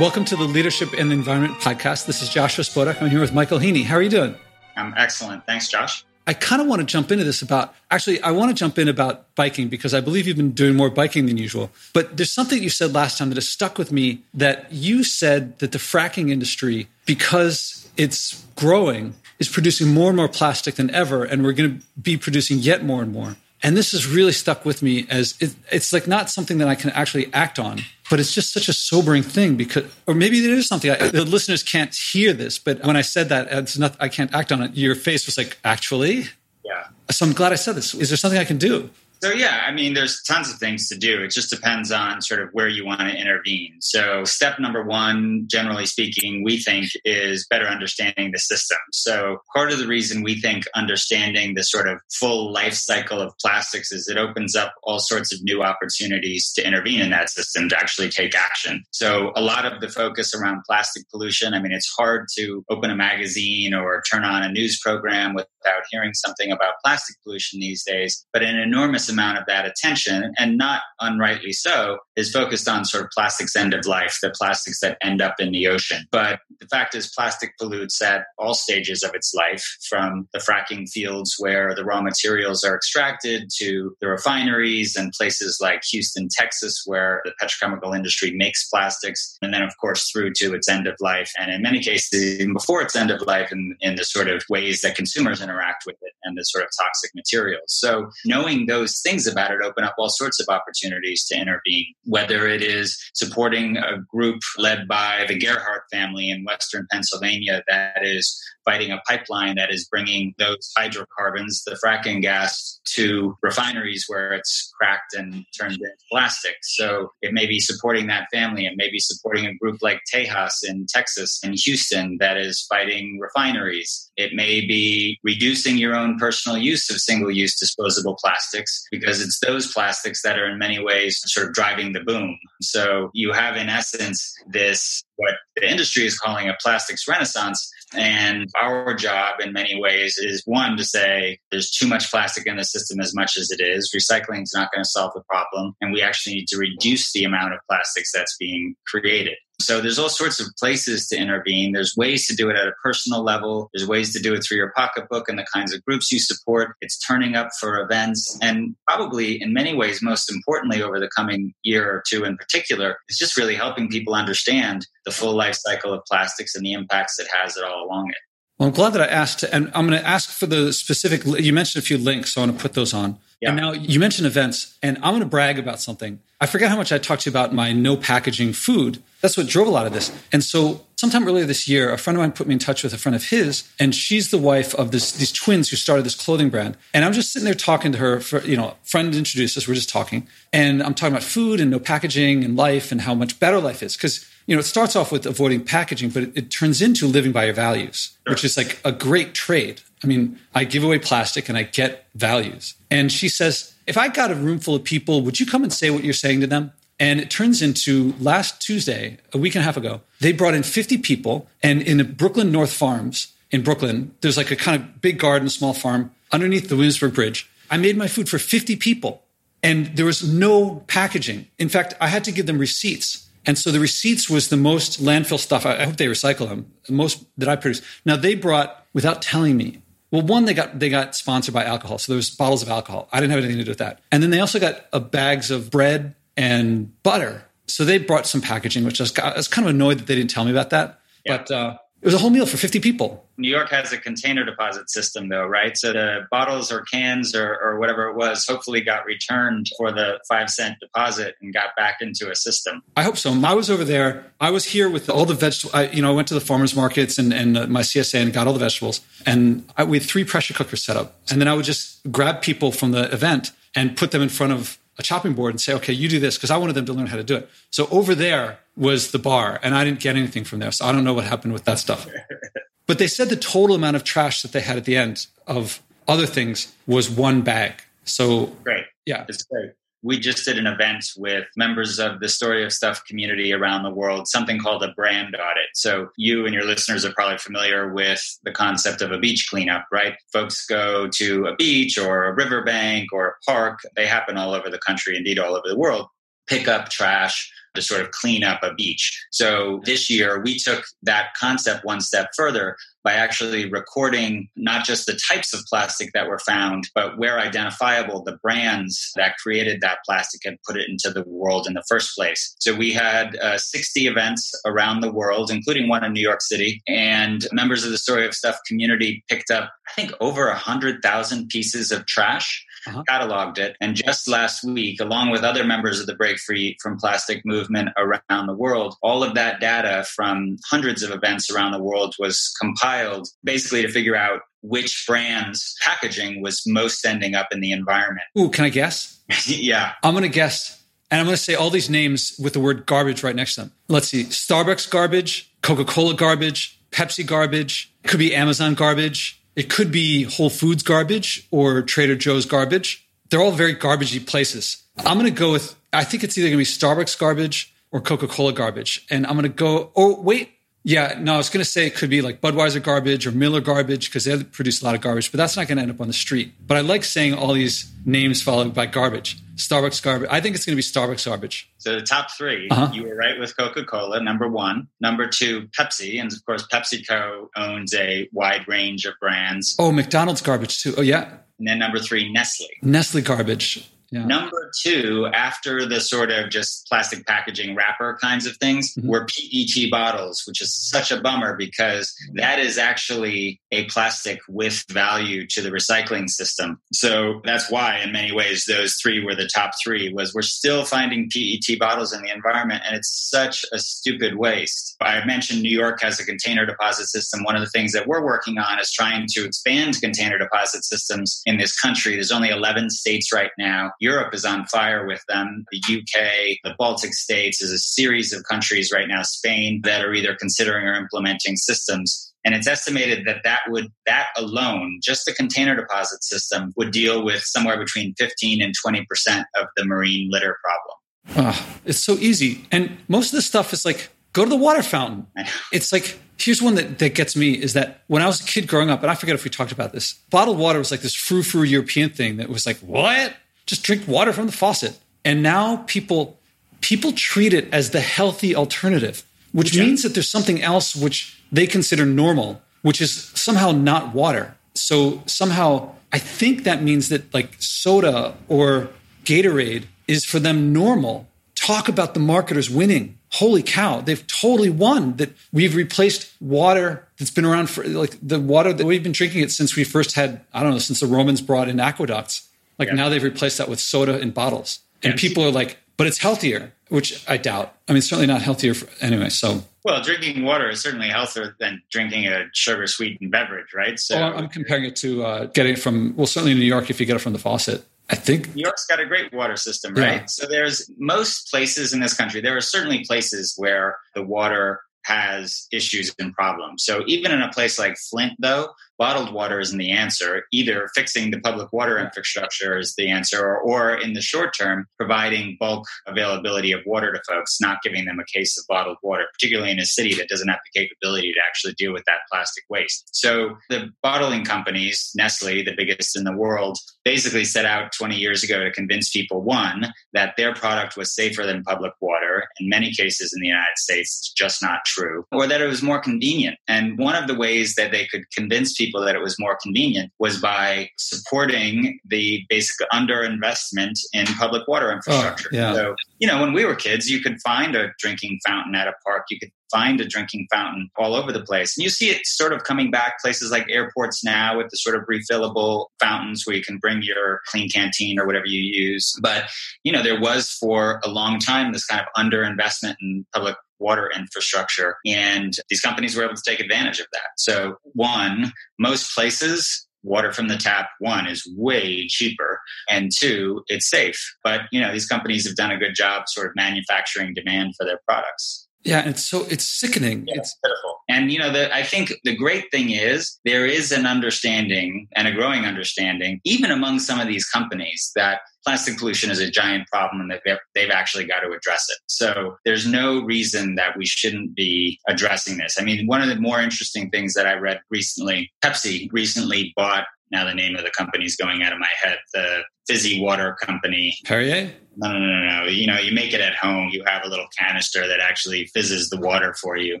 Welcome 0.00 0.24
to 0.24 0.34
the 0.34 0.42
Leadership 0.42 0.92
and 0.98 1.08
the 1.08 1.14
Environment 1.14 1.54
podcast. 1.60 2.06
This 2.06 2.20
is 2.20 2.28
Joshua 2.28 2.64
Spodek. 2.64 3.00
I'm 3.00 3.08
here 3.08 3.20
with 3.20 3.32
Michael 3.32 3.60
Heaney. 3.60 3.84
How 3.84 3.94
are 3.94 4.02
you 4.02 4.10
doing? 4.10 4.34
I'm 4.74 4.92
excellent. 4.96 5.46
Thanks, 5.46 5.68
Josh. 5.68 6.04
I 6.26 6.34
kind 6.34 6.60
of 6.60 6.66
want 6.66 6.80
to 6.80 6.84
jump 6.84 7.12
into 7.12 7.22
this 7.22 7.42
about, 7.42 7.76
actually, 7.92 8.20
I 8.20 8.32
want 8.32 8.50
to 8.50 8.56
jump 8.56 8.76
in 8.76 8.88
about 8.88 9.32
biking 9.36 9.68
because 9.68 9.94
I 9.94 10.00
believe 10.00 10.26
you've 10.26 10.36
been 10.36 10.50
doing 10.50 10.74
more 10.74 10.90
biking 10.90 11.26
than 11.26 11.36
usual. 11.36 11.70
But 11.92 12.16
there's 12.16 12.32
something 12.32 12.60
you 12.60 12.70
said 12.70 12.92
last 12.92 13.18
time 13.18 13.28
that 13.28 13.36
has 13.36 13.48
stuck 13.48 13.78
with 13.78 13.92
me 13.92 14.22
that 14.34 14.72
you 14.72 15.04
said 15.04 15.56
that 15.60 15.70
the 15.70 15.78
fracking 15.78 16.28
industry, 16.28 16.88
because 17.06 17.88
it's 17.96 18.44
growing, 18.56 19.14
is 19.38 19.48
producing 19.48 19.94
more 19.94 20.08
and 20.08 20.16
more 20.16 20.28
plastic 20.28 20.74
than 20.74 20.90
ever. 20.90 21.22
And 21.22 21.44
we're 21.44 21.52
going 21.52 21.78
to 21.78 21.86
be 22.00 22.16
producing 22.16 22.58
yet 22.58 22.84
more 22.84 23.00
and 23.00 23.12
more. 23.12 23.36
And 23.64 23.76
this 23.78 23.92
has 23.92 24.06
really 24.06 24.32
stuck 24.32 24.66
with 24.66 24.82
me 24.82 25.06
as 25.08 25.34
it, 25.40 25.54
it's 25.72 25.90
like 25.90 26.06
not 26.06 26.28
something 26.28 26.58
that 26.58 26.68
I 26.68 26.74
can 26.74 26.90
actually 26.90 27.32
act 27.32 27.58
on, 27.58 27.80
but 28.10 28.20
it's 28.20 28.34
just 28.34 28.52
such 28.52 28.68
a 28.68 28.74
sobering 28.74 29.22
thing 29.22 29.56
because, 29.56 29.90
or 30.06 30.14
maybe 30.14 30.40
there 30.40 30.52
is 30.52 30.68
something 30.68 30.90
I, 30.90 31.08
the 31.08 31.24
listeners 31.24 31.62
can't 31.62 31.94
hear 31.94 32.34
this, 32.34 32.58
but 32.58 32.84
when 32.84 32.94
I 32.94 33.00
said 33.00 33.30
that, 33.30 33.50
uh, 33.50 33.60
it's 33.60 33.78
not, 33.78 33.96
I 33.98 34.10
can't 34.10 34.34
act 34.34 34.52
on 34.52 34.62
it. 34.62 34.76
Your 34.76 34.94
face 34.94 35.24
was 35.24 35.38
like, 35.38 35.58
actually? 35.64 36.26
Yeah. 36.62 36.84
So 37.10 37.24
I'm 37.24 37.32
glad 37.32 37.52
I 37.52 37.56
said 37.56 37.74
this. 37.74 37.94
Is 37.94 38.10
there 38.10 38.18
something 38.18 38.38
I 38.38 38.44
can 38.44 38.58
do? 38.58 38.90
So 39.22 39.30
yeah, 39.30 39.62
I 39.66 39.72
mean, 39.72 39.94
there's 39.94 40.22
tons 40.22 40.50
of 40.50 40.58
things 40.58 40.88
to 40.88 40.98
do. 40.98 41.22
It 41.22 41.30
just 41.30 41.50
depends 41.50 41.90
on 41.90 42.20
sort 42.20 42.42
of 42.42 42.50
where 42.52 42.68
you 42.68 42.84
want 42.84 43.00
to 43.00 43.16
intervene. 43.16 43.76
So 43.80 44.24
step 44.24 44.58
number 44.58 44.82
one, 44.82 45.46
generally 45.50 45.86
speaking, 45.86 46.44
we 46.44 46.58
think 46.58 46.90
is 47.04 47.46
better 47.48 47.66
understanding 47.66 48.32
the 48.32 48.38
system. 48.38 48.78
So 48.92 49.38
part 49.54 49.72
of 49.72 49.78
the 49.78 49.86
reason 49.86 50.22
we 50.22 50.40
think 50.40 50.64
understanding 50.74 51.54
the 51.54 51.62
sort 51.62 51.88
of 51.88 52.00
full 52.12 52.52
life 52.52 52.74
cycle 52.74 53.20
of 53.20 53.32
plastics 53.40 53.92
is 53.92 54.08
it 54.08 54.18
opens 54.18 54.54
up 54.54 54.74
all 54.82 54.98
sorts 54.98 55.32
of 55.32 55.42
new 55.42 55.62
opportunities 55.62 56.52
to 56.52 56.66
intervene 56.66 57.00
in 57.00 57.10
that 57.10 57.30
system 57.30 57.68
to 57.70 57.78
actually 57.78 58.10
take 58.10 58.34
action. 58.36 58.82
So 58.90 59.32
a 59.36 59.40
lot 59.40 59.64
of 59.64 59.80
the 59.80 59.88
focus 59.88 60.34
around 60.34 60.62
plastic 60.66 61.08
pollution, 61.10 61.54
I 61.54 61.60
mean, 61.60 61.72
it's 61.72 61.92
hard 61.96 62.26
to 62.36 62.64
open 62.68 62.90
a 62.90 62.96
magazine 62.96 63.72
or 63.72 64.02
turn 64.10 64.24
on 64.24 64.42
a 64.42 64.52
news 64.52 64.78
program 64.80 65.34
without 65.34 65.82
hearing 65.90 66.12
something 66.14 66.52
about 66.52 66.74
plastic 66.84 67.16
pollution 67.22 67.60
these 67.60 67.82
days, 67.84 68.26
but 68.32 68.42
an 68.42 68.56
enormous 68.56 69.03
amount 69.08 69.38
of 69.38 69.44
that 69.46 69.66
attention, 69.66 70.32
and 70.38 70.56
not 70.56 70.82
unrightly 71.00 71.52
so, 71.52 71.98
is 72.16 72.32
focused 72.32 72.68
on 72.68 72.84
sort 72.84 73.04
of 73.04 73.10
plastics 73.10 73.56
end 73.56 73.74
of 73.74 73.86
life, 73.86 74.18
the 74.22 74.30
plastics 74.30 74.80
that 74.80 74.98
end 75.02 75.20
up 75.20 75.36
in 75.38 75.52
the 75.52 75.66
ocean. 75.66 76.06
But 76.10 76.40
the 76.60 76.66
fact 76.66 76.94
is, 76.94 77.12
plastic 77.14 77.56
pollutes 77.58 78.00
at 78.02 78.24
all 78.38 78.54
stages 78.54 79.02
of 79.02 79.14
its 79.14 79.34
life, 79.34 79.64
from 79.88 80.28
the 80.32 80.38
fracking 80.38 80.88
fields 80.88 81.36
where 81.38 81.74
the 81.74 81.84
raw 81.84 82.00
materials 82.00 82.64
are 82.64 82.76
extracted 82.76 83.50
to 83.56 83.96
the 84.00 84.08
refineries 84.08 84.96
and 84.96 85.12
places 85.12 85.58
like 85.60 85.82
Houston, 85.90 86.28
Texas, 86.30 86.82
where 86.86 87.22
the 87.24 87.32
petrochemical 87.42 87.94
industry 87.94 88.32
makes 88.34 88.68
plastics, 88.68 89.36
and 89.42 89.52
then, 89.52 89.62
of 89.62 89.76
course, 89.80 90.10
through 90.10 90.32
to 90.34 90.54
its 90.54 90.68
end 90.68 90.86
of 90.86 90.96
life. 91.00 91.32
And 91.38 91.50
in 91.50 91.62
many 91.62 91.80
cases, 91.80 92.40
even 92.40 92.52
before 92.54 92.82
its 92.82 92.96
end 92.96 93.10
of 93.10 93.20
life, 93.22 93.52
in, 93.52 93.76
in 93.80 93.96
the 93.96 94.04
sort 94.04 94.28
of 94.28 94.42
ways 94.48 94.80
that 94.82 94.96
consumers 94.96 95.40
interact 95.40 95.84
with 95.86 95.96
it 96.02 96.12
and 96.24 96.36
the 96.36 96.42
sort 96.42 96.64
of 96.64 96.70
toxic 96.78 97.10
materials. 97.14 97.64
So, 97.68 98.10
knowing 98.24 98.66
those 98.66 98.93
things 99.02 99.26
about 99.26 99.50
it 99.50 99.60
open 99.62 99.84
up 99.84 99.94
all 99.98 100.08
sorts 100.08 100.40
of 100.40 100.46
opportunities 100.48 101.24
to 101.26 101.36
intervene, 101.36 101.86
whether 102.04 102.46
it 102.46 102.62
is 102.62 102.98
supporting 103.14 103.76
a 103.76 103.98
group 104.00 104.40
led 104.58 104.86
by 104.88 105.24
the 105.28 105.38
Gerhardt 105.38 105.84
family 105.92 106.30
in 106.30 106.44
Western 106.44 106.86
Pennsylvania 106.90 107.62
that 107.68 108.02
is 108.02 108.40
fighting 108.64 108.92
a 108.92 109.00
pipeline 109.06 109.56
that 109.56 109.70
is 109.70 109.86
bringing 109.88 110.34
those 110.38 110.72
hydrocarbons, 110.76 111.62
the 111.64 111.78
fracking 111.84 112.20
gas, 112.22 112.80
to 112.94 113.36
refineries 113.42 114.04
where 114.08 114.32
it's 114.32 114.72
cracked 114.78 115.14
and 115.14 115.44
turned 115.58 115.74
into 115.74 115.88
plastic. 116.10 116.54
So 116.62 117.12
it 117.22 117.32
may 117.32 117.46
be 117.46 117.60
supporting 117.60 118.06
that 118.08 118.28
family. 118.32 118.66
It 118.66 118.74
may 118.76 118.90
be 118.90 118.98
supporting 118.98 119.46
a 119.46 119.54
group 119.54 119.78
like 119.82 120.00
Tejas 120.12 120.62
in 120.62 120.86
Texas 120.88 121.40
and 121.42 121.54
Houston 121.58 122.18
that 122.20 122.36
is 122.36 122.66
fighting 122.68 123.18
refineries. 123.20 124.10
It 124.16 124.34
may 124.34 124.60
be 124.60 125.18
reducing 125.22 125.76
your 125.76 125.94
own 125.94 126.18
personal 126.18 126.58
use 126.58 126.88
of 126.90 126.98
single 126.98 127.30
use 127.30 127.58
disposable 127.58 128.16
plastics 128.20 128.84
because 128.90 129.20
it's 129.20 129.40
those 129.40 129.72
plastics 129.72 130.22
that 130.22 130.38
are 130.38 130.48
in 130.48 130.58
many 130.58 130.78
ways 130.78 131.20
sort 131.26 131.48
of 131.48 131.54
driving 131.54 131.92
the 131.92 132.00
boom. 132.00 132.38
So 132.62 133.10
you 133.12 133.32
have, 133.32 133.56
in 133.56 133.68
essence, 133.68 134.34
this 134.48 135.02
what 135.16 135.34
the 135.56 135.70
industry 135.70 136.06
is 136.06 136.18
calling 136.18 136.48
a 136.48 136.56
plastics 136.60 137.06
renaissance 137.08 137.70
And 137.96 138.48
our 138.60 138.94
job 138.94 139.40
in 139.40 139.52
many 139.52 139.78
ways 139.80 140.18
is 140.18 140.42
one 140.44 140.76
to 140.76 140.84
say 140.84 141.38
there's 141.50 141.70
too 141.70 141.86
much 141.86 142.10
plastic 142.10 142.46
in 142.46 142.56
the 142.56 142.64
system 142.64 143.00
as 143.00 143.14
much 143.14 143.36
as 143.36 143.50
it 143.50 143.60
is. 143.60 143.94
Recycling 143.94 144.42
is 144.42 144.52
not 144.54 144.70
going 144.72 144.82
to 144.82 144.88
solve 144.88 145.12
the 145.14 145.22
problem. 145.28 145.74
And 145.80 145.92
we 145.92 146.02
actually 146.02 146.36
need 146.36 146.48
to 146.48 146.58
reduce 146.58 147.12
the 147.12 147.24
amount 147.24 147.54
of 147.54 147.60
plastics 147.68 148.12
that's 148.12 148.36
being 148.36 148.74
created. 148.86 149.36
So 149.60 149.80
there's 149.80 149.98
all 149.98 150.08
sorts 150.08 150.40
of 150.40 150.48
places 150.58 151.06
to 151.08 151.16
intervene. 151.16 151.72
There's 151.72 151.94
ways 151.96 152.26
to 152.26 152.34
do 152.34 152.50
it 152.50 152.56
at 152.56 152.66
a 152.66 152.72
personal 152.82 153.22
level. 153.22 153.70
There's 153.72 153.86
ways 153.86 154.12
to 154.12 154.20
do 154.20 154.34
it 154.34 154.42
through 154.42 154.56
your 154.56 154.72
pocketbook 154.76 155.28
and 155.28 155.38
the 155.38 155.46
kinds 155.52 155.72
of 155.72 155.82
groups 155.84 156.10
you 156.10 156.18
support. 156.18 156.76
It's 156.80 156.98
turning 156.98 157.36
up 157.36 157.48
for 157.60 157.80
events. 157.80 158.38
And 158.42 158.74
probably 158.86 159.40
in 159.40 159.52
many 159.52 159.74
ways, 159.74 160.02
most 160.02 160.30
importantly, 160.30 160.82
over 160.82 160.98
the 160.98 161.08
coming 161.16 161.54
year 161.62 161.88
or 161.88 162.02
two 162.06 162.24
in 162.24 162.36
particular, 162.36 162.98
it's 163.08 163.18
just 163.18 163.36
really 163.36 163.54
helping 163.54 163.88
people 163.88 164.14
understand 164.14 164.86
the 165.04 165.12
full 165.12 165.34
life 165.34 165.56
cycle 165.56 165.92
of 165.92 166.04
plastics 166.04 166.54
and 166.54 166.64
the 166.64 166.72
impacts 166.72 167.18
it 167.18 167.28
has 167.32 167.56
it 167.56 167.64
all 167.64 167.86
along 167.86 168.08
it. 168.10 168.16
Well, 168.58 168.68
I'm 168.68 168.74
glad 168.74 168.92
that 168.92 169.02
I 169.02 169.06
asked, 169.06 169.42
and 169.42 169.70
I'm 169.74 169.88
going 169.88 170.00
to 170.00 170.06
ask 170.06 170.30
for 170.30 170.46
the 170.46 170.72
specific. 170.72 171.24
You 171.24 171.52
mentioned 171.52 171.82
a 171.82 171.86
few 171.86 171.98
links, 171.98 172.34
so 172.34 172.40
I 172.40 172.46
want 172.46 172.56
to 172.56 172.62
put 172.62 172.74
those 172.74 172.94
on. 172.94 173.18
Yeah. 173.44 173.50
And 173.50 173.58
now 173.58 173.72
you 173.72 174.00
mentioned 174.00 174.26
events, 174.26 174.74
and 174.82 174.96
I'm 174.98 175.12
going 175.12 175.20
to 175.20 175.26
brag 175.26 175.58
about 175.58 175.78
something. 175.78 176.18
I 176.40 176.46
forget 176.46 176.70
how 176.70 176.76
much 176.76 176.92
I 176.92 176.98
talked 176.98 177.22
to 177.22 177.30
you 177.30 177.32
about 177.32 177.52
my 177.52 177.72
no 177.72 177.94
packaging 177.94 178.54
food. 178.54 179.02
That's 179.20 179.36
what 179.36 179.46
drove 179.46 179.66
a 179.68 179.70
lot 179.70 179.86
of 179.86 179.92
this. 179.92 180.10
And 180.32 180.42
so, 180.42 180.80
sometime 180.96 181.28
earlier 181.28 181.44
this 181.44 181.68
year, 181.68 181.92
a 181.92 181.98
friend 181.98 182.16
of 182.16 182.22
mine 182.22 182.32
put 182.32 182.46
me 182.46 182.54
in 182.54 182.58
touch 182.58 182.82
with 182.82 182.94
a 182.94 182.98
friend 182.98 183.14
of 183.14 183.28
his, 183.28 183.68
and 183.78 183.94
she's 183.94 184.30
the 184.30 184.38
wife 184.38 184.74
of 184.76 184.92
this, 184.92 185.12
these 185.12 185.30
twins 185.30 185.68
who 185.68 185.76
started 185.76 186.06
this 186.06 186.14
clothing 186.14 186.48
brand. 186.48 186.78
And 186.94 187.04
I'm 187.04 187.12
just 187.12 187.32
sitting 187.32 187.44
there 187.44 187.54
talking 187.54 187.92
to 187.92 187.98
her. 187.98 188.18
For, 188.20 188.40
you 188.44 188.56
know, 188.56 188.76
friend 188.82 189.14
introduced 189.14 189.58
us. 189.58 189.68
We're 189.68 189.74
just 189.74 189.90
talking, 189.90 190.26
and 190.50 190.82
I'm 190.82 190.94
talking 190.94 191.12
about 191.12 191.22
food 191.22 191.60
and 191.60 191.70
no 191.70 191.78
packaging 191.78 192.44
and 192.44 192.56
life 192.56 192.92
and 192.92 193.02
how 193.02 193.14
much 193.14 193.38
better 193.38 193.60
life 193.60 193.82
is 193.82 193.94
because 193.94 194.26
you 194.46 194.54
know, 194.54 194.60
it 194.60 194.64
starts 194.64 194.94
off 194.94 195.10
with 195.10 195.24
avoiding 195.24 195.64
packaging, 195.64 196.10
but 196.10 196.24
it, 196.24 196.36
it 196.36 196.50
turns 196.50 196.82
into 196.82 197.06
living 197.06 197.32
by 197.32 197.46
your 197.46 197.54
values, 197.54 198.16
sure. 198.26 198.34
which 198.34 198.44
is 198.44 198.56
like 198.56 198.78
a 198.84 198.92
great 198.92 199.34
trade. 199.34 199.80
I 200.04 200.06
mean, 200.06 200.38
I 200.54 200.64
give 200.64 200.84
away 200.84 200.98
plastic 200.98 201.48
and 201.48 201.56
I 201.56 201.62
get 201.62 202.06
values. 202.14 202.74
And 202.90 203.10
she 203.10 203.28
says, 203.28 203.74
if 203.86 203.96
I 203.96 204.08
got 204.08 204.30
a 204.30 204.34
room 204.34 204.58
full 204.58 204.74
of 204.74 204.84
people, 204.84 205.22
would 205.22 205.40
you 205.40 205.46
come 205.46 205.62
and 205.62 205.72
say 205.72 205.90
what 205.90 206.04
you're 206.04 206.12
saying 206.12 206.40
to 206.42 206.46
them? 206.46 206.72
And 207.00 207.20
it 207.20 207.30
turns 207.30 207.62
into 207.62 208.14
last 208.20 208.60
Tuesday, 208.60 209.18
a 209.32 209.38
week 209.38 209.54
and 209.54 209.62
a 209.62 209.64
half 209.64 209.76
ago, 209.76 210.02
they 210.20 210.32
brought 210.32 210.54
in 210.54 210.62
50 210.62 210.98
people. 210.98 211.48
And 211.62 211.82
in 211.82 212.12
Brooklyn 212.12 212.52
North 212.52 212.72
Farms 212.72 213.32
in 213.50 213.62
Brooklyn, 213.62 214.14
there's 214.20 214.36
like 214.36 214.50
a 214.50 214.56
kind 214.56 214.80
of 214.80 215.00
big 215.00 215.18
garden, 215.18 215.48
small 215.48 215.72
farm 215.74 216.12
underneath 216.30 216.68
the 216.68 216.76
Williamsburg 216.76 217.14
Bridge. 217.14 217.50
I 217.70 217.78
made 217.78 217.96
my 217.96 218.06
food 218.06 218.28
for 218.28 218.38
50 218.38 218.76
people 218.76 219.22
and 219.62 219.96
there 219.96 220.04
was 220.04 220.22
no 220.22 220.84
packaging. 220.86 221.48
In 221.58 221.68
fact, 221.68 221.94
I 222.00 222.08
had 222.08 222.24
to 222.24 222.32
give 222.32 222.46
them 222.46 222.58
receipts 222.58 223.24
and 223.46 223.58
so 223.58 223.70
the 223.70 223.80
receipts 223.80 224.30
was 224.30 224.48
the 224.48 224.56
most 224.56 225.02
landfill 225.02 225.38
stuff. 225.38 225.66
I 225.66 225.84
hope 225.84 225.96
they 225.96 226.06
recycle 226.06 226.48
them. 226.48 226.72
The 226.86 226.92
most 226.92 227.24
that 227.38 227.48
I 227.48 227.56
produced. 227.56 227.82
Now 228.04 228.16
they 228.16 228.34
brought 228.34 228.84
without 228.92 229.22
telling 229.22 229.56
me. 229.56 229.82
Well, 230.14 230.22
one 230.22 230.44
they 230.44 230.54
got 230.54 230.78
they 230.78 230.90
got 230.90 231.16
sponsored 231.16 231.52
by 231.52 231.64
alcohol, 231.64 231.98
so 231.98 232.12
there 232.12 232.16
was 232.16 232.30
bottles 232.30 232.62
of 232.62 232.68
alcohol. 232.68 233.08
I 233.10 233.18
didn't 233.18 233.32
have 233.32 233.40
anything 233.40 233.58
to 233.58 233.64
do 233.64 233.72
with 233.72 233.78
that. 233.78 233.98
And 234.12 234.22
then 234.22 234.30
they 234.30 234.38
also 234.38 234.60
got 234.60 234.86
uh, 234.92 235.00
bags 235.00 235.50
of 235.50 235.72
bread 235.72 236.14
and 236.36 237.02
butter. 237.02 237.44
So 237.66 237.84
they 237.84 237.98
brought 237.98 238.24
some 238.24 238.40
packaging, 238.40 238.84
which 238.84 239.00
I 239.00 239.02
was, 239.02 239.18
I 239.18 239.36
was 239.36 239.48
kind 239.48 239.66
of 239.66 239.74
annoyed 239.74 239.98
that 239.98 240.06
they 240.06 240.14
didn't 240.14 240.30
tell 240.30 240.44
me 240.44 240.52
about 240.52 240.70
that. 240.70 241.00
Yeah. 241.24 241.38
But 241.38 241.50
uh, 241.50 241.78
it 242.04 242.08
was 242.08 242.14
a 242.14 242.18
whole 242.18 242.28
meal 242.28 242.44
for 242.44 242.58
50 242.58 242.80
people. 242.80 243.26
New 243.38 243.48
York 243.48 243.70
has 243.70 243.90
a 243.90 243.96
container 243.96 244.44
deposit 244.44 244.90
system, 244.90 245.30
though, 245.30 245.46
right? 245.46 245.74
So 245.74 245.90
the 245.94 246.26
bottles 246.30 246.70
or 246.70 246.82
cans 246.82 247.34
or, 247.34 247.58
or 247.62 247.78
whatever 247.78 248.08
it 248.08 248.14
was 248.14 248.46
hopefully 248.46 248.82
got 248.82 249.06
returned 249.06 249.70
for 249.78 249.90
the 249.90 250.20
five 250.28 250.50
cent 250.50 250.78
deposit 250.80 251.36
and 251.40 251.54
got 251.54 251.74
back 251.76 252.02
into 252.02 252.30
a 252.30 252.34
system. 252.34 252.82
I 252.94 253.04
hope 253.04 253.16
so. 253.16 253.32
I 253.32 253.54
was 253.54 253.70
over 253.70 253.84
there. 253.84 254.30
I 254.38 254.50
was 254.50 254.66
here 254.66 254.90
with 254.90 255.08
all 255.08 255.24
the 255.24 255.32
vegetables. 255.32 255.94
You 255.94 256.02
know, 256.02 256.12
I 256.12 256.14
went 256.14 256.28
to 256.28 256.34
the 256.34 256.42
farmers 256.42 256.76
markets 256.76 257.16
and, 257.16 257.32
and 257.32 257.56
uh, 257.56 257.66
my 257.68 257.80
CSA 257.80 258.20
and 258.20 258.34
got 258.34 258.46
all 258.46 258.52
the 258.52 258.58
vegetables. 258.58 259.00
And 259.24 259.66
I, 259.78 259.84
we 259.84 259.98
had 259.98 260.06
three 260.06 260.24
pressure 260.24 260.52
cookers 260.52 260.84
set 260.84 260.98
up. 260.98 261.16
And 261.30 261.40
then 261.40 261.48
I 261.48 261.54
would 261.54 261.64
just 261.64 262.00
grab 262.12 262.42
people 262.42 262.70
from 262.70 262.90
the 262.90 263.10
event 263.14 263.50
and 263.74 263.96
put 263.96 264.10
them 264.10 264.20
in 264.20 264.28
front 264.28 264.52
of 264.52 264.78
a 264.98 265.02
chopping 265.02 265.34
board 265.34 265.52
and 265.52 265.60
say, 265.60 265.74
okay, 265.74 265.92
you 265.92 266.08
do 266.08 266.20
this, 266.20 266.36
because 266.36 266.50
I 266.50 266.56
wanted 266.56 266.74
them 266.74 266.86
to 266.86 266.92
learn 266.92 267.06
how 267.06 267.16
to 267.16 267.24
do 267.24 267.36
it. 267.36 267.48
So 267.70 267.88
over 267.90 268.14
there 268.14 268.58
was 268.76 269.10
the 269.10 269.18
bar, 269.18 269.58
and 269.62 269.74
I 269.74 269.84
didn't 269.84 270.00
get 270.00 270.16
anything 270.16 270.44
from 270.44 270.58
there. 270.58 270.72
So 270.72 270.84
I 270.84 270.92
don't 270.92 271.04
know 271.04 271.14
what 271.14 271.24
happened 271.24 271.52
with 271.52 271.64
that 271.64 271.78
stuff. 271.78 272.08
but 272.86 272.98
they 272.98 273.06
said 273.06 273.28
the 273.28 273.36
total 273.36 273.76
amount 273.76 273.96
of 273.96 274.04
trash 274.04 274.42
that 274.42 274.52
they 274.52 274.60
had 274.60 274.76
at 274.76 274.84
the 274.84 274.96
end 274.96 275.26
of 275.46 275.82
other 276.06 276.26
things 276.26 276.74
was 276.86 277.10
one 277.10 277.42
bag. 277.42 277.82
So 278.04 278.46
great. 278.62 278.84
Yeah. 279.06 279.24
It's 279.28 279.42
great 279.44 279.72
we 280.04 280.20
just 280.20 280.44
did 280.44 280.58
an 280.58 280.66
event 280.66 281.06
with 281.16 281.46
members 281.56 281.98
of 281.98 282.20
the 282.20 282.28
Story 282.28 282.62
of 282.62 282.72
Stuff 282.72 283.02
community 283.06 283.52
around 283.52 283.82
the 283.82 283.90
world, 283.90 284.28
something 284.28 284.58
called 284.58 284.82
a 284.84 284.92
brand 284.92 285.34
audit. 285.34 285.70
So, 285.74 286.10
you 286.16 286.44
and 286.44 286.54
your 286.54 286.64
listeners 286.64 287.04
are 287.04 287.12
probably 287.14 287.38
familiar 287.38 287.92
with 287.92 288.20
the 288.44 288.52
concept 288.52 289.00
of 289.00 289.10
a 289.10 289.18
beach 289.18 289.48
cleanup, 289.48 289.86
right? 289.90 290.14
Folks 290.32 290.66
go 290.66 291.08
to 291.08 291.46
a 291.46 291.56
beach 291.56 291.96
or 291.98 292.26
a 292.26 292.34
riverbank 292.34 293.12
or 293.12 293.28
a 293.28 293.50
park. 293.50 293.80
They 293.96 294.06
happen 294.06 294.36
all 294.36 294.52
over 294.52 294.68
the 294.68 294.78
country, 294.78 295.16
indeed, 295.16 295.38
all 295.38 295.54
over 295.54 295.66
the 295.66 295.78
world. 295.78 296.06
Pick 296.46 296.68
up 296.68 296.88
trash, 296.88 297.50
to 297.74 297.82
sort 297.82 298.00
of 298.00 298.10
clean 298.12 298.44
up 298.44 298.62
a 298.62 298.72
beach. 298.74 299.26
So 299.30 299.80
this 299.84 300.08
year 300.08 300.40
we 300.40 300.58
took 300.58 300.84
that 301.02 301.34
concept 301.38 301.84
one 301.84 302.00
step 302.00 302.30
further 302.36 302.76
by 303.02 303.12
actually 303.12 303.70
recording 303.70 304.48
not 304.56 304.86
just 304.86 305.06
the 305.06 305.18
types 305.28 305.52
of 305.52 305.60
plastic 305.68 306.10
that 306.14 306.26
were 306.26 306.38
found, 306.38 306.88
but 306.94 307.18
where 307.18 307.38
identifiable 307.38 308.22
the 308.22 308.38
brands 308.42 309.12
that 309.16 309.36
created 309.36 309.82
that 309.82 309.98
plastic 310.06 310.40
and 310.46 310.56
put 310.66 310.78
it 310.78 310.88
into 310.88 311.10
the 311.10 311.24
world 311.26 311.66
in 311.66 311.74
the 311.74 311.84
first 311.86 312.16
place. 312.16 312.54
So 312.60 312.74
we 312.74 312.92
had 312.92 313.36
uh, 313.36 313.58
60 313.58 314.06
events 314.06 314.50
around 314.64 315.00
the 315.00 315.12
world, 315.12 315.50
including 315.50 315.88
one 315.88 316.02
in 316.02 316.14
New 316.14 316.22
York 316.22 316.40
City, 316.40 316.80
and 316.88 317.46
members 317.52 317.84
of 317.84 317.90
the 317.90 317.98
Story 317.98 318.26
of 318.26 318.32
Stuff 318.32 318.56
community 318.66 319.22
picked 319.28 319.50
up, 319.50 319.70
I 319.88 319.92
think, 319.92 320.12
over 320.20 320.46
100,000 320.46 321.48
pieces 321.48 321.92
of 321.92 322.06
trash 322.06 322.64
uh-huh. 322.86 323.02
cataloged 323.08 323.58
it. 323.58 323.76
And 323.80 323.94
just 323.94 324.28
last 324.28 324.64
week, 324.64 325.00
along 325.00 325.30
with 325.30 325.42
other 325.42 325.64
members 325.64 326.00
of 326.00 326.06
the 326.06 326.14
Break 326.14 326.38
Free 326.38 326.76
from 326.82 326.98
Plastic 326.98 327.44
movement 327.44 327.90
around 327.96 328.46
the 328.46 328.54
world, 328.54 328.96
all 329.02 329.22
of 329.22 329.34
that 329.34 329.60
data 329.60 330.04
from 330.14 330.56
hundreds 330.66 331.02
of 331.02 331.10
events 331.10 331.50
around 331.50 331.72
the 331.72 331.82
world 331.82 332.14
was 332.18 332.52
compiled 332.60 333.28
basically 333.42 333.82
to 333.82 333.88
figure 333.88 334.16
out 334.16 334.40
which 334.62 335.04
brand's 335.06 335.76
packaging 335.84 336.42
was 336.42 336.62
most 336.66 337.04
ending 337.04 337.34
up 337.34 337.48
in 337.52 337.60
the 337.60 337.72
environment. 337.72 338.26
Ooh, 338.38 338.48
can 338.48 338.64
I 338.64 338.70
guess? 338.70 339.20
yeah. 339.46 339.92
I'm 340.02 340.14
going 340.14 340.22
to 340.22 340.28
guess. 340.28 340.82
And 341.10 341.20
I'm 341.20 341.26
going 341.26 341.36
to 341.36 341.42
say 341.42 341.54
all 341.54 341.70
these 341.70 341.90
names 341.90 342.34
with 342.42 342.54
the 342.54 342.60
word 342.60 342.86
garbage 342.86 343.22
right 343.22 343.36
next 343.36 343.54
to 343.56 343.62
them. 343.62 343.72
Let's 343.88 344.08
see 344.08 344.24
Starbucks 344.24 344.90
garbage, 344.90 345.52
Coca 345.62 345.84
Cola 345.84 346.14
garbage, 346.14 346.80
Pepsi 346.90 347.26
garbage, 347.26 347.92
could 348.04 348.18
be 348.18 348.34
Amazon 348.34 348.74
garbage, 348.74 349.42
it 349.56 349.70
could 349.70 349.90
be 349.92 350.24
Whole 350.24 350.50
Foods 350.50 350.82
garbage 350.82 351.46
or 351.50 351.82
Trader 351.82 352.16
Joe's 352.16 352.46
garbage. 352.46 353.08
They're 353.30 353.40
all 353.40 353.52
very 353.52 353.74
garbagey 353.74 354.26
places. 354.26 354.82
I'm 354.98 355.18
going 355.18 355.32
to 355.32 355.38
go 355.38 355.52
with, 355.52 355.74
I 355.92 356.04
think 356.04 356.24
it's 356.24 356.36
either 356.38 356.48
going 356.48 356.58
to 356.58 356.58
be 356.58 356.64
Starbucks 356.64 357.18
garbage 357.18 357.74
or 357.90 358.00
Coca 358.00 358.28
Cola 358.28 358.52
garbage. 358.52 359.06
And 359.10 359.26
I'm 359.26 359.34
going 359.34 359.44
to 359.44 359.48
go, 359.48 359.92
oh, 359.96 360.20
wait. 360.20 360.50
Yeah, 360.86 361.18
no, 361.18 361.34
I 361.34 361.36
was 361.38 361.48
going 361.48 361.64
to 361.64 361.70
say 361.70 361.86
it 361.86 361.94
could 361.94 362.10
be 362.10 362.20
like 362.20 362.42
Budweiser 362.42 362.82
garbage 362.82 363.26
or 363.26 363.32
Miller 363.32 363.62
garbage 363.62 364.10
because 364.10 364.24
they 364.24 364.44
produce 364.44 364.82
a 364.82 364.84
lot 364.84 364.94
of 364.94 365.00
garbage, 365.00 365.32
but 365.32 365.38
that's 365.38 365.56
not 365.56 365.66
going 365.66 365.78
to 365.78 365.82
end 365.82 365.90
up 365.90 366.00
on 366.00 366.08
the 366.08 366.12
street. 366.12 366.52
But 366.66 366.76
I 366.76 366.80
like 366.80 367.04
saying 367.04 367.32
all 367.32 367.54
these 367.54 367.90
names 368.04 368.42
followed 368.42 368.74
by 368.74 368.84
garbage. 368.84 369.38
Starbucks 369.56 370.02
garbage. 370.02 370.28
I 370.30 370.42
think 370.42 370.56
it's 370.56 370.66
going 370.66 370.74
to 370.74 370.76
be 370.76 370.82
Starbucks 370.82 371.24
garbage. 371.24 371.70
So 371.78 371.94
the 371.94 372.02
top 372.02 372.30
3 372.32 372.68
uh-huh. 372.68 372.92
you 372.92 373.04
were 373.04 373.14
right 373.14 373.40
with 373.40 373.56
Coca 373.56 373.84
Cola, 373.84 374.22
number 374.22 374.46
one. 374.46 374.88
Number 375.00 375.26
two, 375.26 375.68
Pepsi. 375.78 376.20
And 376.20 376.30
of 376.30 376.44
course, 376.44 376.66
PepsiCo 376.70 377.48
owns 377.56 377.94
a 377.94 378.28
wide 378.32 378.68
range 378.68 379.06
of 379.06 379.14
brands. 379.20 379.74
Oh, 379.78 379.90
McDonald's 379.90 380.42
garbage 380.42 380.82
too. 380.82 380.94
Oh, 380.98 381.02
yeah. 381.02 381.30
And 381.58 381.66
then 381.66 381.78
number 381.78 381.98
three, 381.98 382.30
Nestle. 382.30 382.66
Nestle 382.82 383.22
garbage. 383.22 383.88
Yeah. 384.14 384.26
Number 384.26 384.70
two, 384.80 385.28
after 385.34 385.86
the 385.86 386.00
sort 386.00 386.30
of 386.30 386.48
just 386.48 386.86
plastic 386.86 387.26
packaging 387.26 387.74
wrapper 387.74 388.16
kinds 388.20 388.46
of 388.46 388.56
things, 388.58 388.94
mm-hmm. 388.94 389.08
were 389.08 389.26
PET 389.26 389.90
bottles, 389.90 390.44
which 390.46 390.62
is 390.62 390.72
such 390.72 391.10
a 391.10 391.20
bummer 391.20 391.56
because 391.56 392.14
that 392.34 392.60
is 392.60 392.78
actually 392.78 393.60
a 393.74 393.84
plastic 393.86 394.40
with 394.48 394.84
value 394.90 395.46
to 395.48 395.62
the 395.62 395.70
recycling 395.70 396.28
system. 396.28 396.80
So 396.92 397.40
that's 397.44 397.70
why, 397.70 397.98
in 397.98 398.12
many 398.12 398.32
ways, 398.32 398.64
those 398.66 398.94
three 398.94 399.24
were 399.24 399.34
the 399.34 399.48
top 399.52 399.72
three. 399.82 400.12
Was 400.12 400.34
we're 400.34 400.42
still 400.42 400.84
finding 400.84 401.28
PET 401.30 401.78
bottles 401.78 402.12
in 402.12 402.22
the 402.22 402.32
environment, 402.32 402.82
and 402.86 402.96
it's 402.96 403.30
such 403.30 403.64
a 403.72 403.78
stupid 403.78 404.36
waste. 404.36 404.96
I 405.00 405.24
mentioned 405.24 405.62
New 405.62 405.76
York 405.76 406.00
has 406.02 406.18
a 406.20 406.24
container 406.24 406.66
deposit 406.66 407.06
system. 407.06 407.42
One 407.44 407.56
of 407.56 407.62
the 407.62 407.70
things 407.70 407.92
that 407.92 408.06
we're 408.06 408.24
working 408.24 408.58
on 408.58 408.78
is 408.80 408.92
trying 408.92 409.26
to 409.30 409.44
expand 409.44 410.00
container 410.00 410.38
deposit 410.38 410.84
systems 410.84 411.42
in 411.46 411.58
this 411.58 411.78
country. 411.78 412.14
There's 412.14 412.32
only 412.32 412.50
11 412.50 412.90
states 412.90 413.32
right 413.32 413.50
now. 413.58 413.92
Europe 414.00 414.34
is 414.34 414.44
on 414.44 414.66
fire 414.66 415.06
with 415.06 415.22
them. 415.28 415.64
The 415.70 415.82
UK, 415.98 416.58
the 416.64 416.74
Baltic 416.78 417.14
states, 417.14 417.62
is 417.62 417.70
a 417.70 417.78
series 417.78 418.32
of 418.32 418.44
countries 418.44 418.92
right 418.92 419.08
now, 419.08 419.22
Spain, 419.22 419.80
that 419.84 420.04
are 420.04 420.14
either 420.14 420.36
considering 420.38 420.86
or 420.86 420.94
implementing 420.94 421.56
systems. 421.56 422.33
And 422.44 422.54
it's 422.54 422.66
estimated 422.66 423.26
that 423.26 423.38
that 423.44 423.60
would, 423.68 423.86
that 424.06 424.26
alone, 424.36 425.00
just 425.02 425.24
the 425.24 425.32
container 425.32 425.74
deposit 425.74 426.22
system 426.22 426.72
would 426.76 426.90
deal 426.90 427.24
with 427.24 427.42
somewhere 427.42 427.78
between 427.78 428.14
15 428.18 428.60
and 428.60 428.74
20% 428.86 429.44
of 429.56 429.66
the 429.76 429.84
marine 429.84 430.28
litter 430.30 430.58
problem. 430.62 431.46
Oh, 431.54 431.78
it's 431.86 431.98
so 431.98 432.14
easy. 432.14 432.66
And 432.70 432.98
most 433.08 433.32
of 433.32 433.36
the 433.36 433.42
stuff 433.42 433.72
is 433.72 433.84
like, 433.84 434.10
go 434.34 434.44
to 434.44 434.50
the 434.50 434.56
water 434.56 434.82
fountain. 434.82 435.26
It's 435.72 435.90
like 435.90 436.18
Here's 436.36 436.60
one 436.60 436.74
that, 436.74 436.98
that 436.98 437.14
gets 437.14 437.36
me 437.36 437.52
is 437.52 437.74
that 437.74 438.02
when 438.08 438.20
I 438.20 438.26
was 438.26 438.40
a 438.40 438.44
kid 438.44 438.66
growing 438.66 438.90
up, 438.90 439.02
and 439.02 439.10
I 439.10 439.14
forget 439.14 439.34
if 439.34 439.44
we 439.44 439.50
talked 439.50 439.72
about 439.72 439.92
this, 439.92 440.14
bottled 440.30 440.58
water 440.58 440.78
was 440.78 440.90
like 440.90 441.00
this 441.00 441.14
frou 441.14 441.42
frou 441.42 441.62
European 441.62 442.10
thing 442.10 442.38
that 442.38 442.48
was 442.48 442.66
like, 442.66 442.78
what? 442.78 443.34
Just 443.66 443.82
drink 443.82 444.06
water 444.08 444.32
from 444.32 444.46
the 444.46 444.52
faucet. 444.52 444.98
And 445.24 445.42
now 445.42 445.84
people 445.86 446.38
people 446.80 447.12
treat 447.12 447.54
it 447.54 447.72
as 447.72 447.90
the 447.90 448.00
healthy 448.00 448.54
alternative, 448.54 449.22
which 449.54 449.76
means 449.76 450.02
that 450.02 450.14
there's 450.14 450.28
something 450.28 450.62
else 450.62 450.94
which 450.94 451.40
they 451.50 451.66
consider 451.66 452.04
normal, 452.04 452.60
which 452.82 453.00
is 453.00 453.30
somehow 453.34 453.72
not 453.72 454.14
water. 454.14 454.54
So 454.74 455.22
somehow 455.26 455.94
I 456.12 456.18
think 456.18 456.64
that 456.64 456.82
means 456.82 457.08
that 457.08 457.32
like 457.32 457.56
soda 457.58 458.34
or 458.48 458.90
Gatorade 459.24 459.84
is 460.06 460.24
for 460.24 460.38
them 460.38 460.72
normal. 460.72 461.28
Talk 461.54 461.88
about 461.88 462.14
the 462.14 462.20
marketers 462.20 462.68
winning 462.68 463.18
holy 463.34 463.64
cow, 463.64 464.00
they've 464.00 464.24
totally 464.28 464.70
won 464.70 465.16
that 465.16 465.30
we've 465.52 465.74
replaced 465.74 466.32
water 466.40 467.06
that's 467.18 467.32
been 467.32 467.44
around 467.44 467.68
for 467.68 467.82
like 467.84 468.16
the 468.22 468.38
water 468.38 468.72
that 468.72 468.86
we've 468.86 469.02
been 469.02 469.12
drinking 469.12 469.42
it 469.42 469.50
since 469.50 469.74
we 469.74 469.82
first 469.82 470.14
had, 470.14 470.40
I 470.52 470.62
don't 470.62 470.70
know, 470.70 470.78
since 470.78 471.00
the 471.00 471.08
Romans 471.08 471.40
brought 471.40 471.68
in 471.68 471.80
aqueducts. 471.80 472.48
Like 472.78 472.92
now 472.92 473.08
they've 473.08 473.22
replaced 473.22 473.58
that 473.58 473.68
with 473.68 473.80
soda 473.80 474.20
in 474.20 474.30
bottles. 474.30 474.80
And 475.02 475.14
yes. 475.14 475.20
people 475.20 475.44
are 475.44 475.50
like, 475.50 475.78
but 475.96 476.06
it's 476.06 476.18
healthier, 476.18 476.72
which 476.88 477.24
I 477.28 477.36
doubt. 477.36 477.74
I 477.88 477.92
mean, 477.92 478.02
certainly 478.02 478.26
not 478.26 478.42
healthier 478.42 478.74
for, 478.74 478.88
anyway. 479.04 479.28
So, 479.28 479.64
well, 479.84 480.02
drinking 480.02 480.44
water 480.44 480.70
is 480.70 480.80
certainly 480.80 481.08
healthier 481.08 481.54
than 481.60 481.82
drinking 481.90 482.26
a 482.26 482.46
sugar 482.52 482.86
sweetened 482.86 483.30
beverage, 483.30 483.74
right? 483.74 483.98
So, 483.98 484.18
well, 484.18 484.36
I'm 484.36 484.48
comparing 484.48 484.84
it 484.84 484.96
to 484.96 485.24
uh, 485.24 485.44
getting 485.46 485.74
it 485.74 485.78
from, 485.78 486.14
well, 486.16 486.26
certainly 486.26 486.52
in 486.52 486.58
New 486.58 486.64
York, 486.64 486.90
if 486.90 487.00
you 487.00 487.06
get 487.06 487.16
it 487.16 487.20
from 487.20 487.32
the 487.32 487.38
faucet. 487.38 487.84
I 488.10 488.16
think 488.16 488.54
New 488.54 488.62
York's 488.62 488.86
got 488.86 489.00
a 489.00 489.06
great 489.06 489.32
water 489.32 489.56
system, 489.56 489.94
right? 489.94 490.20
Yeah. 490.20 490.26
So 490.26 490.46
there's 490.46 490.90
most 490.98 491.50
places 491.50 491.94
in 491.94 492.00
this 492.00 492.14
country, 492.14 492.42
there 492.42 492.56
are 492.56 492.60
certainly 492.60 493.02
places 493.04 493.54
where 493.56 493.96
the 494.14 494.22
water 494.22 494.80
has 495.04 495.66
issues 495.72 496.14
and 496.18 496.34
problems. 496.34 496.84
So 496.84 497.02
even 497.06 497.30
in 497.30 497.42
a 497.42 497.50
place 497.50 497.78
like 497.78 497.96
Flint, 497.96 498.34
though, 498.38 498.68
bottled 498.98 499.32
water 499.32 499.60
isn't 499.60 499.78
the 499.78 499.90
answer. 499.90 500.44
Either 500.52 500.88
fixing 500.94 501.30
the 501.30 501.40
public 501.40 501.72
water 501.72 501.98
infrastructure 501.98 502.78
is 502.78 502.94
the 502.96 503.10
answer, 503.10 503.40
or, 503.40 503.58
or 503.58 503.94
in 503.94 504.12
the 504.14 504.20
short 504.20 504.54
term, 504.56 504.86
providing 504.98 505.56
bulk 505.58 505.86
availability 506.06 506.72
of 506.72 506.80
water 506.86 507.12
to 507.12 507.20
folks, 507.28 507.60
not 507.60 507.82
giving 507.82 508.04
them 508.04 508.18
a 508.18 508.24
case 508.24 508.58
of 508.58 508.64
bottled 508.68 508.98
water, 509.02 509.24
particularly 509.32 509.70
in 509.70 509.78
a 509.78 509.86
city 509.86 510.14
that 510.14 510.28
doesn't 510.28 510.48
have 510.48 510.60
the 510.64 510.80
capability 510.80 511.32
to 511.32 511.40
actually 511.46 511.74
deal 511.74 511.92
with 511.92 512.04
that 512.06 512.20
plastic 512.30 512.64
waste. 512.68 513.08
So 513.12 513.56
the 513.68 513.90
bottling 514.02 514.44
companies, 514.44 515.10
Nestle, 515.14 515.62
the 515.62 515.74
biggest 515.76 516.16
in 516.16 516.24
the 516.24 516.36
world, 516.36 516.78
basically 517.04 517.44
set 517.44 517.64
out 517.64 517.92
20 517.92 518.16
years 518.16 518.42
ago 518.42 518.62
to 518.62 518.72
convince 518.72 519.10
people 519.10 519.42
one, 519.42 519.92
that 520.12 520.34
their 520.36 520.54
product 520.54 520.96
was 520.96 521.14
safer 521.14 521.44
than 521.44 521.62
public 521.62 521.92
water. 522.00 522.44
In 522.60 522.68
many 522.68 522.92
cases 522.92 523.32
in 523.34 523.40
the 523.40 523.48
United 523.48 523.76
States, 523.76 524.18
it's 524.18 524.32
just 524.32 524.62
not 524.62 524.84
true, 524.86 525.26
or 525.32 525.46
that 525.46 525.60
it 525.60 525.66
was 525.66 525.82
more 525.82 526.00
convenient. 526.00 526.56
And 526.68 526.98
one 526.98 527.14
of 527.14 527.26
the 527.26 527.34
ways 527.34 527.74
that 527.74 527.90
they 527.90 528.06
could 528.06 528.30
convince 528.30 528.74
people 528.74 528.83
people 528.84 529.04
that 529.04 529.14
it 529.14 529.22
was 529.22 529.38
more 529.38 529.56
convenient 529.62 530.12
was 530.18 530.40
by 530.40 530.88
supporting 530.98 531.98
the 532.04 532.42
basic 532.48 532.86
underinvestment 532.90 533.98
in 534.12 534.26
public 534.26 534.66
water 534.68 534.90
oh, 534.90 534.96
infrastructure. 534.96 535.48
Oh, 535.52 535.56
yeah. 535.56 535.74
So, 535.74 535.96
you 536.18 536.26
know, 536.26 536.40
when 536.40 536.52
we 536.52 536.64
were 536.64 536.74
kids, 536.74 537.08
you 537.08 537.20
could 537.20 537.40
find 537.42 537.74
a 537.74 537.92
drinking 537.98 538.40
fountain 538.46 538.74
at 538.74 538.88
a 538.88 538.92
park. 539.04 539.24
You 539.30 539.38
could 539.38 539.50
find 539.70 540.00
a 540.00 540.06
drinking 540.06 540.46
fountain 540.52 540.88
all 540.96 541.14
over 541.14 541.32
the 541.32 541.42
place. 541.42 541.76
And 541.76 541.82
you 541.82 541.90
see 541.90 542.10
it 542.10 542.24
sort 542.26 542.52
of 542.52 542.62
coming 542.62 542.90
back 542.90 543.20
places 543.20 543.50
like 543.50 543.66
airports 543.68 544.22
now 544.22 544.56
with 544.56 544.68
the 544.70 544.76
sort 544.76 544.94
of 544.94 545.02
refillable 545.10 545.86
fountains 545.98 546.44
where 546.44 546.54
you 546.54 546.62
can 546.62 546.78
bring 546.78 547.02
your 547.02 547.40
clean 547.46 547.68
canteen 547.68 548.18
or 548.18 548.26
whatever 548.26 548.46
you 548.46 548.60
use. 548.60 549.12
But, 549.20 549.44
you 549.82 549.92
know, 549.92 550.02
there 550.02 550.20
was 550.20 550.50
for 550.50 551.00
a 551.04 551.08
long 551.08 551.40
time 551.40 551.72
this 551.72 551.86
kind 551.86 552.00
of 552.00 552.06
underinvestment 552.16 552.94
in 553.00 553.26
public 553.34 553.56
water 553.78 554.10
infrastructure. 554.14 554.96
And 555.06 555.54
these 555.68 555.80
companies 555.80 556.16
were 556.16 556.24
able 556.24 556.34
to 556.34 556.42
take 556.46 556.60
advantage 556.60 557.00
of 557.00 557.06
that. 557.12 557.28
So, 557.36 557.76
one, 557.94 558.52
most 558.78 559.14
places 559.14 559.86
water 560.02 560.32
from 560.32 560.48
the 560.48 560.56
tap 560.56 560.90
one 560.98 561.26
is 561.26 561.50
way 561.56 562.06
cheaper 562.08 562.60
and 562.90 563.10
two 563.10 563.62
it's 563.68 563.88
safe 563.88 564.22
but 564.44 564.60
you 564.70 564.78
know 564.78 564.92
these 564.92 565.06
companies 565.06 565.46
have 565.46 565.56
done 565.56 565.70
a 565.70 565.78
good 565.78 565.94
job 565.94 566.24
sort 566.28 566.46
of 566.46 566.52
manufacturing 566.54 567.32
demand 567.32 567.72
for 567.74 567.86
their 567.86 567.98
products 568.06 568.64
yeah, 568.84 569.08
it's 569.08 569.24
so 569.24 569.46
it's 569.48 569.64
sickening. 569.64 570.24
Yeah, 570.26 570.36
it's 570.36 570.54
pitiful. 570.62 570.93
And 571.08 571.30
you 571.30 571.38
know, 571.38 571.52
the, 571.52 571.74
I 571.74 571.82
think 571.82 572.14
the 572.24 572.34
great 572.34 572.70
thing 572.70 572.90
is 572.90 573.38
there 573.44 573.66
is 573.66 573.92
an 573.92 574.06
understanding 574.06 575.06
and 575.16 575.28
a 575.28 575.32
growing 575.32 575.64
understanding, 575.64 576.40
even 576.44 576.70
among 576.70 576.98
some 576.98 577.20
of 577.20 577.28
these 577.28 577.44
companies, 577.48 578.10
that 578.16 578.40
plastic 578.64 578.98
pollution 578.98 579.30
is 579.30 579.40
a 579.40 579.50
giant 579.50 579.86
problem 579.88 580.22
and 580.22 580.30
that 580.30 580.40
they've, 580.44 580.58
they've 580.74 580.90
actually 580.90 581.26
got 581.26 581.40
to 581.40 581.52
address 581.52 581.86
it. 581.90 581.98
So 582.06 582.56
there's 582.64 582.86
no 582.86 583.22
reason 583.22 583.74
that 583.74 583.96
we 583.98 584.06
shouldn't 584.06 584.54
be 584.54 584.98
addressing 585.06 585.58
this. 585.58 585.76
I 585.78 585.84
mean, 585.84 586.06
one 586.06 586.22
of 586.22 586.28
the 586.28 586.40
more 586.40 586.60
interesting 586.60 587.10
things 587.10 587.34
that 587.34 587.46
I 587.46 587.54
read 587.54 587.80
recently, 587.90 588.50
Pepsi 588.64 589.08
recently 589.12 589.72
bought 589.76 590.06
now 590.34 590.44
the 590.44 590.54
name 590.54 590.74
of 590.76 590.84
the 590.84 590.90
company 590.90 591.24
is 591.24 591.36
going 591.36 591.62
out 591.62 591.72
of 591.72 591.78
my 591.78 591.88
head. 592.02 592.18
The 592.32 592.62
fizzy 592.86 593.20
water 593.20 593.56
company. 593.62 594.16
Perrier? 594.24 594.72
No, 594.96 595.12
no, 595.12 595.18
no, 595.18 595.48
no. 595.48 595.64
You 595.64 595.86
know, 595.86 595.98
you 595.98 596.12
make 596.12 596.32
it 596.32 596.40
at 596.40 596.54
home. 596.54 596.90
You 596.92 597.02
have 597.06 597.24
a 597.24 597.28
little 597.28 597.46
canister 597.58 598.06
that 598.06 598.20
actually 598.20 598.66
fizzes 598.66 599.08
the 599.08 599.16
water 599.16 599.54
for 599.60 599.76
you. 599.76 600.00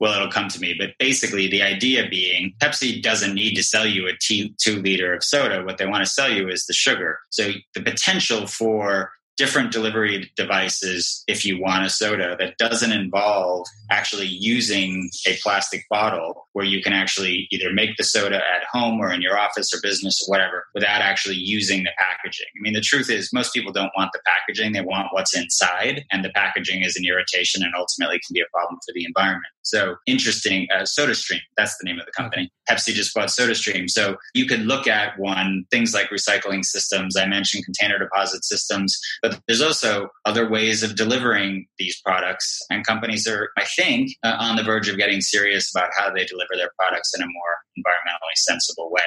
Well, 0.00 0.14
it'll 0.14 0.30
come 0.30 0.48
to 0.48 0.60
me. 0.60 0.74
But 0.78 0.90
basically, 0.98 1.48
the 1.48 1.62
idea 1.62 2.08
being 2.08 2.54
Pepsi 2.60 3.02
doesn't 3.02 3.34
need 3.34 3.54
to 3.54 3.62
sell 3.62 3.86
you 3.86 4.08
a 4.08 4.12
two 4.20 4.82
liter 4.82 5.14
of 5.14 5.24
soda. 5.24 5.64
What 5.64 5.78
they 5.78 5.86
want 5.86 6.04
to 6.04 6.10
sell 6.10 6.30
you 6.30 6.48
is 6.48 6.66
the 6.66 6.74
sugar. 6.74 7.18
So 7.30 7.52
the 7.74 7.82
potential 7.82 8.46
for 8.46 9.10
different 9.36 9.72
delivery 9.72 10.30
devices 10.36 11.22
if 11.26 11.44
you 11.44 11.60
want 11.60 11.84
a 11.84 11.90
soda 11.90 12.36
that 12.38 12.56
doesn't 12.58 12.92
involve 12.92 13.66
actually 13.90 14.26
using 14.26 15.10
a 15.26 15.36
plastic 15.42 15.84
bottle 15.90 16.48
where 16.52 16.64
you 16.64 16.82
can 16.82 16.92
actually 16.92 17.46
either 17.50 17.72
make 17.72 17.96
the 17.96 18.04
soda 18.04 18.36
at 18.36 18.64
home 18.72 18.98
or 18.98 19.12
in 19.12 19.20
your 19.20 19.38
office 19.38 19.72
or 19.74 19.78
business 19.82 20.26
or 20.26 20.32
whatever 20.32 20.66
without 20.74 21.02
actually 21.02 21.36
using 21.36 21.82
the 21.82 21.90
packaging. 21.98 22.46
I 22.56 22.60
mean, 22.60 22.72
the 22.72 22.80
truth 22.80 23.10
is, 23.10 23.30
most 23.32 23.52
people 23.52 23.72
don't 23.72 23.92
want 23.96 24.12
the 24.12 24.20
packaging, 24.24 24.72
they 24.72 24.80
want 24.80 25.08
what's 25.12 25.36
inside, 25.36 26.04
and 26.10 26.24
the 26.24 26.30
packaging 26.30 26.82
is 26.82 26.96
an 26.96 27.04
irritation 27.04 27.62
and 27.62 27.74
ultimately 27.76 28.20
can 28.26 28.32
be 28.32 28.40
a 28.40 28.50
problem 28.52 28.78
for 28.86 28.92
the 28.94 29.04
environment. 29.04 29.52
So 29.66 29.96
interesting. 30.06 30.68
Uh, 30.72 30.82
SodaStream, 30.82 31.40
that's 31.56 31.76
the 31.78 31.84
name 31.84 31.98
of 31.98 32.06
the 32.06 32.12
company. 32.12 32.50
Pepsi 32.70 32.92
just 32.92 33.12
bought 33.14 33.28
SodaStream. 33.28 33.90
So 33.90 34.16
you 34.32 34.46
could 34.46 34.60
look 34.60 34.86
at 34.86 35.18
one, 35.18 35.64
things 35.70 35.92
like 35.92 36.08
recycling 36.10 36.64
systems. 36.64 37.16
I 37.16 37.26
mentioned 37.26 37.64
container 37.64 37.98
deposit 37.98 38.44
systems, 38.44 38.96
but 39.28 39.40
there's 39.46 39.60
also 39.60 40.08
other 40.24 40.48
ways 40.48 40.82
of 40.82 40.96
delivering 40.96 41.66
these 41.78 42.00
products. 42.00 42.60
And 42.70 42.86
companies 42.86 43.26
are, 43.26 43.50
I 43.56 43.64
think, 43.64 44.12
uh, 44.22 44.36
on 44.38 44.56
the 44.56 44.62
verge 44.62 44.88
of 44.88 44.96
getting 44.96 45.20
serious 45.20 45.74
about 45.74 45.90
how 45.96 46.12
they 46.12 46.24
deliver 46.24 46.54
their 46.56 46.70
products 46.78 47.12
in 47.16 47.22
a 47.22 47.26
more 47.26 47.56
environmentally 47.78 48.36
sensible 48.36 48.90
way. 48.90 49.02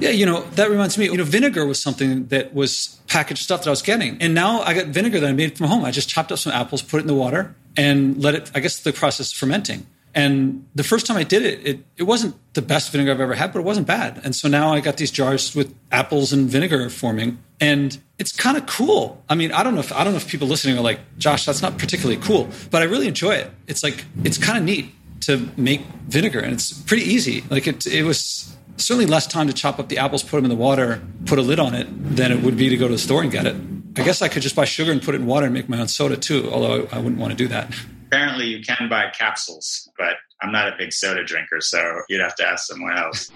Yeah, 0.00 0.10
you 0.10 0.26
know, 0.26 0.42
that 0.52 0.70
reminds 0.70 0.98
me, 0.98 1.06
you 1.06 1.16
know, 1.16 1.24
vinegar 1.24 1.66
was 1.66 1.80
something 1.80 2.26
that 2.26 2.52
was 2.52 3.00
packaged 3.06 3.42
stuff 3.42 3.60
that 3.60 3.68
I 3.68 3.70
was 3.70 3.82
getting. 3.82 4.20
And 4.20 4.34
now 4.34 4.60
I 4.62 4.74
got 4.74 4.86
vinegar 4.86 5.20
that 5.20 5.28
I 5.28 5.32
made 5.32 5.56
from 5.56 5.68
home. 5.68 5.84
I 5.84 5.90
just 5.90 6.08
chopped 6.08 6.32
up 6.32 6.38
some 6.38 6.52
apples, 6.52 6.82
put 6.82 6.98
it 6.98 7.02
in 7.02 7.06
the 7.06 7.14
water, 7.14 7.54
and 7.76 8.20
let 8.22 8.34
it, 8.34 8.50
I 8.54 8.60
guess 8.60 8.80
the 8.80 8.92
process 8.92 9.32
fermenting. 9.32 9.86
And 10.14 10.66
the 10.74 10.84
first 10.84 11.06
time 11.06 11.16
I 11.16 11.24
did 11.24 11.42
it, 11.42 11.66
it, 11.66 11.84
it 11.96 12.02
wasn't 12.04 12.36
the 12.54 12.62
best 12.62 12.92
vinegar 12.92 13.10
I've 13.10 13.20
ever 13.20 13.34
had, 13.34 13.52
but 13.52 13.58
it 13.58 13.64
wasn't 13.64 13.86
bad. 13.86 14.20
And 14.22 14.34
so 14.34 14.48
now 14.48 14.72
I 14.72 14.80
got 14.80 14.96
these 14.96 15.10
jars 15.10 15.56
with 15.56 15.74
apples 15.90 16.32
and 16.32 16.48
vinegar 16.48 16.88
forming, 16.88 17.38
and 17.60 17.98
it's 18.18 18.30
kind 18.30 18.56
of 18.56 18.66
cool. 18.66 19.22
I 19.28 19.34
mean, 19.34 19.50
I 19.50 19.64
don't 19.64 19.74
know 19.74 19.80
if 19.80 19.92
I 19.92 20.04
don't 20.04 20.12
know 20.12 20.18
if 20.18 20.28
people 20.28 20.46
listening 20.46 20.78
are 20.78 20.82
like, 20.82 21.00
Josh, 21.18 21.44
that's 21.44 21.62
not 21.62 21.78
particularly 21.78 22.20
cool, 22.20 22.48
but 22.70 22.80
I 22.80 22.84
really 22.84 23.08
enjoy 23.08 23.34
it. 23.34 23.50
It's 23.66 23.82
like 23.82 24.04
it's 24.22 24.38
kind 24.38 24.56
of 24.56 24.64
neat 24.64 24.94
to 25.22 25.48
make 25.56 25.80
vinegar, 26.06 26.38
and 26.38 26.52
it's 26.52 26.72
pretty 26.72 27.04
easy. 27.04 27.42
Like 27.50 27.66
it, 27.66 27.86
it 27.86 28.04
was 28.04 28.56
certainly 28.76 29.06
less 29.06 29.26
time 29.26 29.48
to 29.48 29.52
chop 29.52 29.80
up 29.80 29.88
the 29.88 29.98
apples, 29.98 30.22
put 30.22 30.36
them 30.36 30.44
in 30.44 30.50
the 30.50 30.56
water, 30.56 31.02
put 31.26 31.38
a 31.38 31.42
lid 31.42 31.58
on 31.58 31.74
it, 31.74 31.88
than 32.16 32.30
it 32.30 32.42
would 32.42 32.56
be 32.56 32.68
to 32.68 32.76
go 32.76 32.86
to 32.86 32.92
the 32.92 32.98
store 32.98 33.22
and 33.22 33.32
get 33.32 33.46
it. 33.46 33.56
I 33.96 34.02
guess 34.02 34.22
I 34.22 34.28
could 34.28 34.42
just 34.42 34.56
buy 34.56 34.64
sugar 34.64 34.90
and 34.90 35.00
put 35.00 35.14
it 35.14 35.20
in 35.20 35.26
water 35.26 35.46
and 35.46 35.54
make 35.54 35.68
my 35.68 35.80
own 35.80 35.88
soda 35.88 36.16
too, 36.16 36.50
although 36.52 36.88
I 36.90 36.98
wouldn't 36.98 37.18
want 37.18 37.30
to 37.30 37.36
do 37.36 37.48
that. 37.48 37.72
Apparently, 38.06 38.46
you 38.46 38.62
can 38.62 38.88
buy 38.88 39.10
capsules, 39.10 39.88
but 39.98 40.16
I'm 40.40 40.52
not 40.52 40.68
a 40.68 40.76
big 40.76 40.92
soda 40.92 41.24
drinker, 41.24 41.60
so 41.60 42.00
you'd 42.08 42.20
have 42.20 42.34
to 42.36 42.46
ask 42.46 42.66
someone 42.66 42.96
else. 42.96 43.30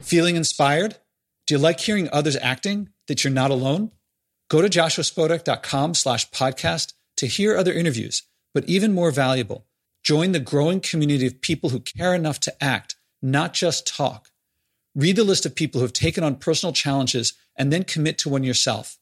Feeling 0.00 0.36
inspired? 0.36 0.96
Do 1.46 1.54
you 1.54 1.58
like 1.58 1.80
hearing 1.80 2.08
others 2.12 2.36
acting 2.36 2.90
that 3.08 3.24
you're 3.24 3.32
not 3.32 3.50
alone? 3.50 3.90
Go 4.48 4.62
to 4.62 4.68
joshuaspodek.com 4.68 5.94
slash 5.94 6.30
podcast 6.30 6.94
to 7.16 7.26
hear 7.26 7.56
other 7.56 7.72
interviews, 7.72 8.22
but 8.54 8.68
even 8.68 8.94
more 8.94 9.10
valuable, 9.10 9.66
join 10.02 10.32
the 10.32 10.40
growing 10.40 10.80
community 10.80 11.26
of 11.26 11.40
people 11.40 11.70
who 11.70 11.80
care 11.80 12.14
enough 12.14 12.40
to 12.40 12.64
act, 12.64 12.96
not 13.20 13.52
just 13.52 13.86
talk. 13.86 14.30
Read 14.94 15.16
the 15.16 15.24
list 15.24 15.46
of 15.46 15.54
people 15.54 15.80
who 15.80 15.84
have 15.84 15.92
taken 15.92 16.24
on 16.24 16.36
personal 16.36 16.72
challenges 16.72 17.34
and 17.56 17.72
then 17.72 17.84
commit 17.84 18.18
to 18.18 18.28
one 18.28 18.42
yourself. 18.42 18.98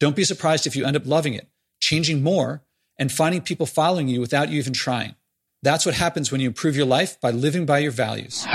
Don't 0.00 0.16
be 0.16 0.24
surprised 0.24 0.66
if 0.66 0.76
you 0.76 0.86
end 0.86 0.96
up 0.96 1.06
loving 1.06 1.34
it, 1.34 1.48
changing 1.80 2.22
more, 2.22 2.62
and 2.98 3.10
finding 3.12 3.40
people 3.40 3.66
following 3.66 4.08
you 4.08 4.20
without 4.20 4.48
you 4.48 4.58
even 4.58 4.72
trying. 4.72 5.14
That's 5.62 5.84
what 5.84 5.94
happens 5.94 6.30
when 6.30 6.40
you 6.40 6.48
improve 6.48 6.76
your 6.76 6.86
life 6.86 7.20
by 7.20 7.30
living 7.30 7.66
by 7.66 7.78
your 7.78 7.90
values. 7.90 8.46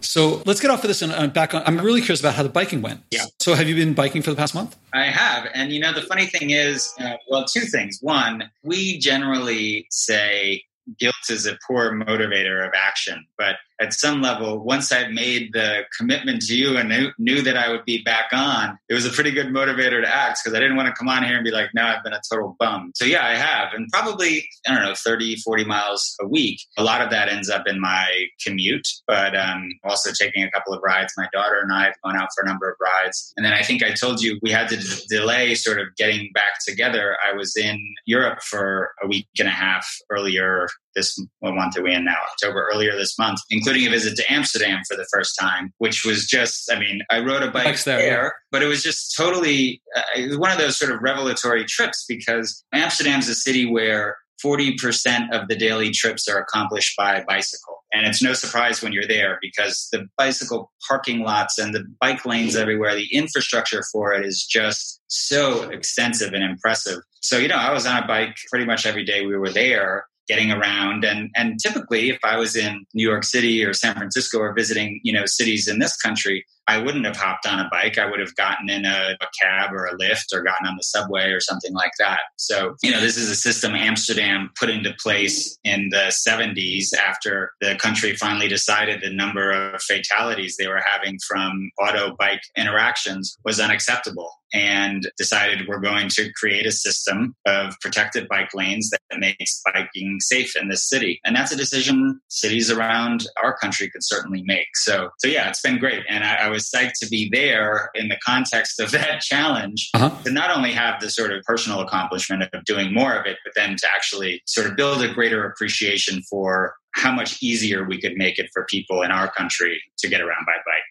So 0.00 0.42
let's 0.46 0.60
get 0.60 0.70
off 0.70 0.84
of 0.84 0.88
this 0.88 1.02
and 1.02 1.12
uh, 1.12 1.26
back 1.26 1.54
on. 1.54 1.62
I'm 1.66 1.78
really 1.80 2.00
curious 2.00 2.20
about 2.20 2.34
how 2.34 2.44
the 2.44 2.48
biking 2.48 2.82
went. 2.82 3.02
Yeah. 3.10 3.24
So 3.40 3.54
have 3.54 3.68
you 3.68 3.74
been 3.74 3.94
biking 3.94 4.22
for 4.22 4.30
the 4.30 4.36
past 4.36 4.54
month? 4.54 4.76
I 4.94 5.06
have. 5.06 5.48
And 5.54 5.72
you 5.72 5.80
know, 5.80 5.92
the 5.92 6.02
funny 6.02 6.26
thing 6.26 6.50
is, 6.50 6.92
uh, 7.00 7.14
well, 7.28 7.44
two 7.44 7.62
things. 7.62 7.98
One, 8.00 8.44
we 8.62 8.98
generally 8.98 9.86
say 9.90 10.62
guilt 10.98 11.14
is 11.28 11.46
a 11.46 11.58
poor 11.66 11.92
motivator 11.92 12.64
of 12.66 12.72
action. 12.74 13.26
But 13.36 13.56
at 13.80 13.92
some 13.92 14.20
level, 14.20 14.58
once 14.58 14.92
I 14.92 15.08
made 15.08 15.52
the 15.52 15.84
commitment 15.96 16.42
to 16.42 16.56
you 16.56 16.76
and 16.76 16.88
knew, 16.88 17.10
knew 17.18 17.42
that 17.42 17.56
I 17.56 17.70
would 17.70 17.84
be 17.84 18.02
back 18.02 18.28
on, 18.32 18.78
it 18.88 18.94
was 18.94 19.06
a 19.06 19.10
pretty 19.10 19.30
good 19.30 19.46
motivator 19.46 20.02
to 20.02 20.08
act 20.08 20.40
because 20.42 20.56
I 20.56 20.60
didn't 20.60 20.76
want 20.76 20.88
to 20.88 20.94
come 20.94 21.08
on 21.08 21.22
here 21.22 21.36
and 21.36 21.44
be 21.44 21.50
like, 21.50 21.70
no, 21.74 21.84
I've 21.84 22.02
been 22.02 22.12
a 22.12 22.20
total 22.30 22.56
bum. 22.58 22.92
So 22.94 23.04
yeah, 23.04 23.24
I 23.24 23.34
have. 23.34 23.72
And 23.72 23.88
probably, 23.92 24.48
I 24.66 24.74
don't 24.74 24.84
know, 24.84 24.94
30, 24.94 25.36
40 25.36 25.64
miles 25.64 26.16
a 26.20 26.26
week. 26.26 26.60
A 26.76 26.82
lot 26.82 27.02
of 27.02 27.10
that 27.10 27.28
ends 27.28 27.48
up 27.48 27.66
in 27.66 27.80
my 27.80 28.26
commute, 28.44 28.86
but 29.06 29.36
um, 29.36 29.70
also 29.84 30.10
taking 30.12 30.42
a 30.42 30.50
couple 30.50 30.74
of 30.74 30.80
rides. 30.82 31.12
My 31.16 31.28
daughter 31.32 31.60
and 31.62 31.72
I 31.72 31.84
have 31.84 31.94
gone 32.04 32.16
out 32.16 32.28
for 32.34 32.44
a 32.44 32.48
number 32.48 32.68
of 32.68 32.76
rides. 32.80 33.32
And 33.36 33.46
then 33.46 33.52
I 33.52 33.62
think 33.62 33.82
I 33.82 33.92
told 33.92 34.20
you 34.20 34.38
we 34.42 34.50
had 34.50 34.68
to 34.70 34.76
d- 34.76 35.02
delay 35.08 35.54
sort 35.54 35.80
of 35.80 35.88
getting 35.96 36.30
back 36.34 36.64
together. 36.66 37.16
I 37.26 37.36
was 37.36 37.56
in 37.56 37.78
Europe 38.06 38.40
for 38.42 38.92
a 39.02 39.06
week 39.06 39.28
and 39.38 39.48
a 39.48 39.52
half 39.52 39.86
earlier 40.10 40.68
this 40.98 41.18
month 41.42 41.78
are 41.78 41.82
we 41.82 41.94
in 41.94 42.04
now 42.04 42.16
october 42.30 42.68
earlier 42.72 42.96
this 42.96 43.18
month 43.18 43.38
including 43.50 43.86
a 43.86 43.90
visit 43.90 44.16
to 44.16 44.32
amsterdam 44.32 44.80
for 44.88 44.96
the 44.96 45.06
first 45.12 45.36
time 45.40 45.72
which 45.78 46.04
was 46.04 46.26
just 46.26 46.70
i 46.72 46.78
mean 46.78 47.00
i 47.10 47.18
rode 47.20 47.42
a 47.42 47.50
bike 47.50 47.82
there, 47.84 47.98
there 47.98 48.22
yeah. 48.24 48.28
but 48.50 48.62
it 48.62 48.66
was 48.66 48.82
just 48.82 49.14
totally 49.16 49.80
uh, 49.96 50.02
it 50.16 50.28
was 50.28 50.38
one 50.38 50.50
of 50.50 50.58
those 50.58 50.76
sort 50.76 50.92
of 50.92 51.00
revelatory 51.00 51.64
trips 51.64 52.04
because 52.08 52.64
amsterdam's 52.72 53.28
a 53.28 53.34
city 53.34 53.64
where 53.64 54.16
40% 54.44 55.32
of 55.32 55.48
the 55.48 55.56
daily 55.56 55.90
trips 55.90 56.28
are 56.28 56.38
accomplished 56.38 56.96
by 56.96 57.24
bicycle. 57.26 57.78
And 57.92 58.06
it's 58.06 58.22
no 58.22 58.34
surprise 58.34 58.82
when 58.82 58.92
you're 58.92 59.06
there 59.06 59.38
because 59.40 59.88
the 59.90 60.06
bicycle 60.16 60.70
parking 60.86 61.20
lots 61.20 61.58
and 61.58 61.74
the 61.74 61.84
bike 62.00 62.24
lanes 62.24 62.54
everywhere, 62.54 62.94
the 62.94 63.08
infrastructure 63.12 63.82
for 63.90 64.12
it 64.12 64.24
is 64.24 64.44
just 64.44 65.00
so 65.08 65.68
extensive 65.70 66.34
and 66.34 66.44
impressive. 66.44 67.00
So, 67.20 67.38
you 67.38 67.48
know, 67.48 67.56
I 67.56 67.72
was 67.72 67.86
on 67.86 68.02
a 68.02 68.06
bike 68.06 68.36
pretty 68.50 68.66
much 68.66 68.86
every 68.86 69.04
day 69.04 69.26
we 69.26 69.36
were 69.36 69.50
there 69.50 70.04
getting 70.28 70.52
around. 70.52 71.04
And 71.04 71.30
and 71.36 71.58
typically 71.58 72.10
if 72.10 72.18
i 72.24 72.36
was 72.36 72.56
in 72.56 72.84
new 72.94 73.02
york 73.02 73.24
city 73.24 73.64
or 73.64 73.72
san 73.72 73.94
francisco 73.94 74.38
or 74.38 74.52
visiting 74.52 75.00
you 75.02 75.12
know 75.12 75.26
cities 75.26 75.68
in 75.68 75.78
this 75.78 75.96
country 75.96 76.44
I 76.68 76.78
wouldn't 76.78 77.06
have 77.06 77.16
hopped 77.16 77.46
on 77.46 77.58
a 77.58 77.68
bike. 77.70 77.96
I 77.96 78.08
would 78.08 78.20
have 78.20 78.36
gotten 78.36 78.68
in 78.68 78.84
a, 78.84 79.16
a, 79.20 79.26
cab 79.42 79.72
or 79.72 79.86
a 79.86 79.96
lift 79.96 80.26
or 80.34 80.42
gotten 80.42 80.66
on 80.66 80.76
the 80.76 80.82
subway 80.82 81.30
or 81.30 81.40
something 81.40 81.72
like 81.72 81.92
that. 81.98 82.20
So, 82.36 82.76
you 82.82 82.90
know, 82.90 83.00
this 83.00 83.16
is 83.16 83.30
a 83.30 83.34
system 83.34 83.74
Amsterdam 83.74 84.50
put 84.58 84.68
into 84.68 84.92
place 85.00 85.56
in 85.64 85.88
the 85.90 86.12
70s 86.28 86.92
after 86.94 87.52
the 87.60 87.76
country 87.76 88.14
finally 88.16 88.48
decided 88.48 89.00
the 89.00 89.10
number 89.10 89.50
of 89.50 89.80
fatalities 89.82 90.56
they 90.56 90.68
were 90.68 90.82
having 90.84 91.18
from 91.26 91.70
auto 91.80 92.14
bike 92.18 92.42
interactions 92.56 93.36
was 93.44 93.60
unacceptable 93.60 94.30
and 94.54 95.10
decided 95.16 95.68
we're 95.68 95.80
going 95.80 96.08
to 96.08 96.32
create 96.32 96.66
a 96.66 96.72
system 96.72 97.34
of 97.46 97.74
protected 97.80 98.28
bike 98.28 98.54
lanes 98.54 98.90
that 98.90 99.18
makes 99.18 99.60
biking 99.64 100.18
safe 100.20 100.56
in 100.56 100.68
this 100.68 100.88
city. 100.88 101.20
And 101.24 101.36
that's 101.36 101.52
a 101.52 101.56
decision 101.56 102.20
cities 102.28 102.70
around 102.70 103.26
our 103.42 103.56
country 103.56 103.90
could 103.90 104.04
certainly 104.04 104.42
make. 104.46 104.68
So, 104.74 105.10
so 105.18 105.28
yeah, 105.28 105.48
it's 105.48 105.60
been 105.60 105.78
great. 105.78 106.02
And 106.08 106.24
I, 106.24 106.34
I 106.34 106.48
was 106.48 106.57
was 106.58 106.70
psyched 106.70 106.98
to 107.00 107.08
be 107.08 107.28
there 107.32 107.90
in 107.94 108.08
the 108.08 108.16
context 108.24 108.80
of 108.80 108.90
that 108.98 109.20
challenge 109.20 109.90
uh-huh. 109.94 110.10
to 110.24 110.30
not 110.30 110.50
only 110.50 110.72
have 110.72 111.00
the 111.00 111.10
sort 111.10 111.32
of 111.32 111.42
personal 111.44 111.80
accomplishment 111.80 112.42
of 112.52 112.64
doing 112.64 112.92
more 112.92 113.14
of 113.14 113.26
it, 113.26 113.38
but 113.44 113.52
then 113.54 113.76
to 113.76 113.86
actually 113.94 114.42
sort 114.46 114.66
of 114.66 114.76
build 114.76 115.02
a 115.02 115.12
greater 115.12 115.44
appreciation 115.44 116.22
for 116.22 116.74
how 116.92 117.12
much 117.12 117.42
easier 117.42 117.84
we 117.84 118.00
could 118.00 118.16
make 118.16 118.38
it 118.38 118.50
for 118.52 118.64
people 118.64 119.02
in 119.02 119.10
our 119.10 119.30
country 119.30 119.80
to 119.98 120.08
get 120.08 120.20
around 120.20 120.44
by 120.46 120.52
bike. 120.66 120.82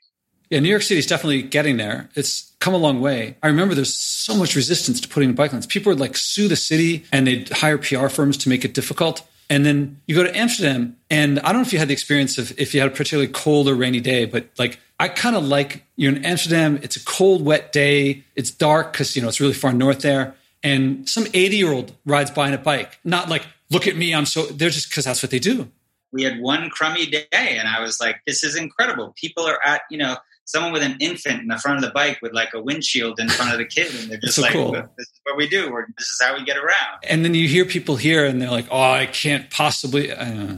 Yeah, 0.50 0.62
New 0.62 0.69
York 0.69 0.81
City 0.81 1.00
is 1.00 1.05
definitely 1.05 1.41
getting 1.41 1.75
there. 1.75 2.09
It's 2.15 2.53
come 2.59 2.74
a 2.74 2.77
long 2.77 3.01
way. 3.01 3.36
I 3.43 3.47
remember 3.47 3.75
there's 3.75 3.93
so 3.93 4.33
much 4.33 4.55
resistance 4.55 5.01
to 5.01 5.07
putting 5.09 5.33
bike 5.33 5.51
lanes. 5.51 5.65
People 5.65 5.91
would 5.91 6.00
like 6.00 6.15
sue 6.15 6.47
the 6.47 6.55
city 6.55 7.03
and 7.12 7.27
they'd 7.27 7.50
hire 7.50 7.77
PR 7.77 8.07
firms 8.07 8.38
to 8.38 8.50
make 8.50 8.63
it 8.63 8.74
difficult. 8.74 9.27
And 9.49 9.65
then 9.65 10.01
you 10.07 10.15
go 10.15 10.23
to 10.23 10.37
Amsterdam, 10.37 10.97
and 11.09 11.39
I 11.39 11.53
don't 11.53 11.61
know 11.61 11.67
if 11.67 11.71
you 11.71 11.79
had 11.79 11.87
the 11.87 11.93
experience 11.93 12.37
of 12.37 12.57
if 12.59 12.73
you 12.73 12.81
had 12.81 12.91
a 12.91 12.93
particularly 12.93 13.31
cold 13.31 13.69
or 13.69 13.75
rainy 13.75 14.01
day, 14.01 14.25
but 14.25 14.49
like 14.57 14.79
I 14.99 15.07
kind 15.07 15.35
of 15.35 15.45
like 15.45 15.85
you're 15.95 16.13
in 16.13 16.25
Amsterdam. 16.25 16.79
It's 16.83 16.95
a 16.95 17.03
cold, 17.03 17.45
wet 17.45 17.71
day. 17.71 18.23
It's 18.36 18.51
dark 18.51 18.91
because 18.91 19.15
you 19.15 19.21
know 19.21 19.29
it's 19.29 19.39
really 19.39 19.53
far 19.53 19.71
north 19.71 20.01
there. 20.01 20.36
And 20.63 21.07
some 21.07 21.27
80 21.33 21.55
year 21.55 21.71
old 21.71 21.93
rides 22.05 22.31
by 22.31 22.47
on 22.47 22.53
a 22.53 22.57
bike, 22.57 22.99
not 23.03 23.29
like 23.29 23.45
look 23.69 23.88
at 23.88 23.95
me, 23.95 24.13
I'm 24.13 24.25
so. 24.25 24.47
They're 24.47 24.69
just 24.69 24.89
because 24.89 25.05
that's 25.05 25.23
what 25.23 25.31
they 25.31 25.39
do. 25.39 25.71
We 26.12 26.23
had 26.23 26.39
one 26.39 26.69
crummy 26.69 27.05
day, 27.05 27.27
and 27.31 27.67
I 27.67 27.81
was 27.81 27.99
like, 27.99 28.21
this 28.25 28.43
is 28.43 28.55
incredible. 28.55 29.13
People 29.15 29.45
are 29.45 29.60
at 29.63 29.81
you 29.89 29.97
know 29.97 30.17
someone 30.47 30.73
with 30.73 30.81
an 30.81 30.97
infant 30.99 31.41
in 31.41 31.47
the 31.47 31.57
front 31.57 31.77
of 31.77 31.83
the 31.83 31.91
bike 31.91 32.17
with 32.23 32.33
like 32.33 32.49
a 32.55 32.62
windshield 32.62 33.19
in 33.19 33.29
front 33.29 33.51
of 33.51 33.60
the 33.60 33.65
kid, 33.65 33.93
and 33.93 34.10
they're 34.10 34.17
just 34.17 34.36
so 34.36 34.41
like, 34.41 34.53
cool. 34.53 34.71
"This 34.71 35.07
is 35.07 35.21
what 35.23 35.38
we 35.38 35.47
do. 35.47 35.71
We're, 35.71 35.86
this 35.97 36.07
is 36.07 36.19
how 36.21 36.36
we 36.36 36.43
get 36.43 36.57
around." 36.57 37.03
And 37.03 37.23
then 37.23 37.36
you 37.36 37.47
hear 37.47 37.65
people 37.65 37.95
here, 37.95 38.25
and 38.25 38.41
they're 38.41 38.49
like, 38.49 38.67
"Oh, 38.71 38.81
I 38.81 39.05
can't 39.05 39.49
possibly." 39.51 40.12
Uh, 40.12 40.55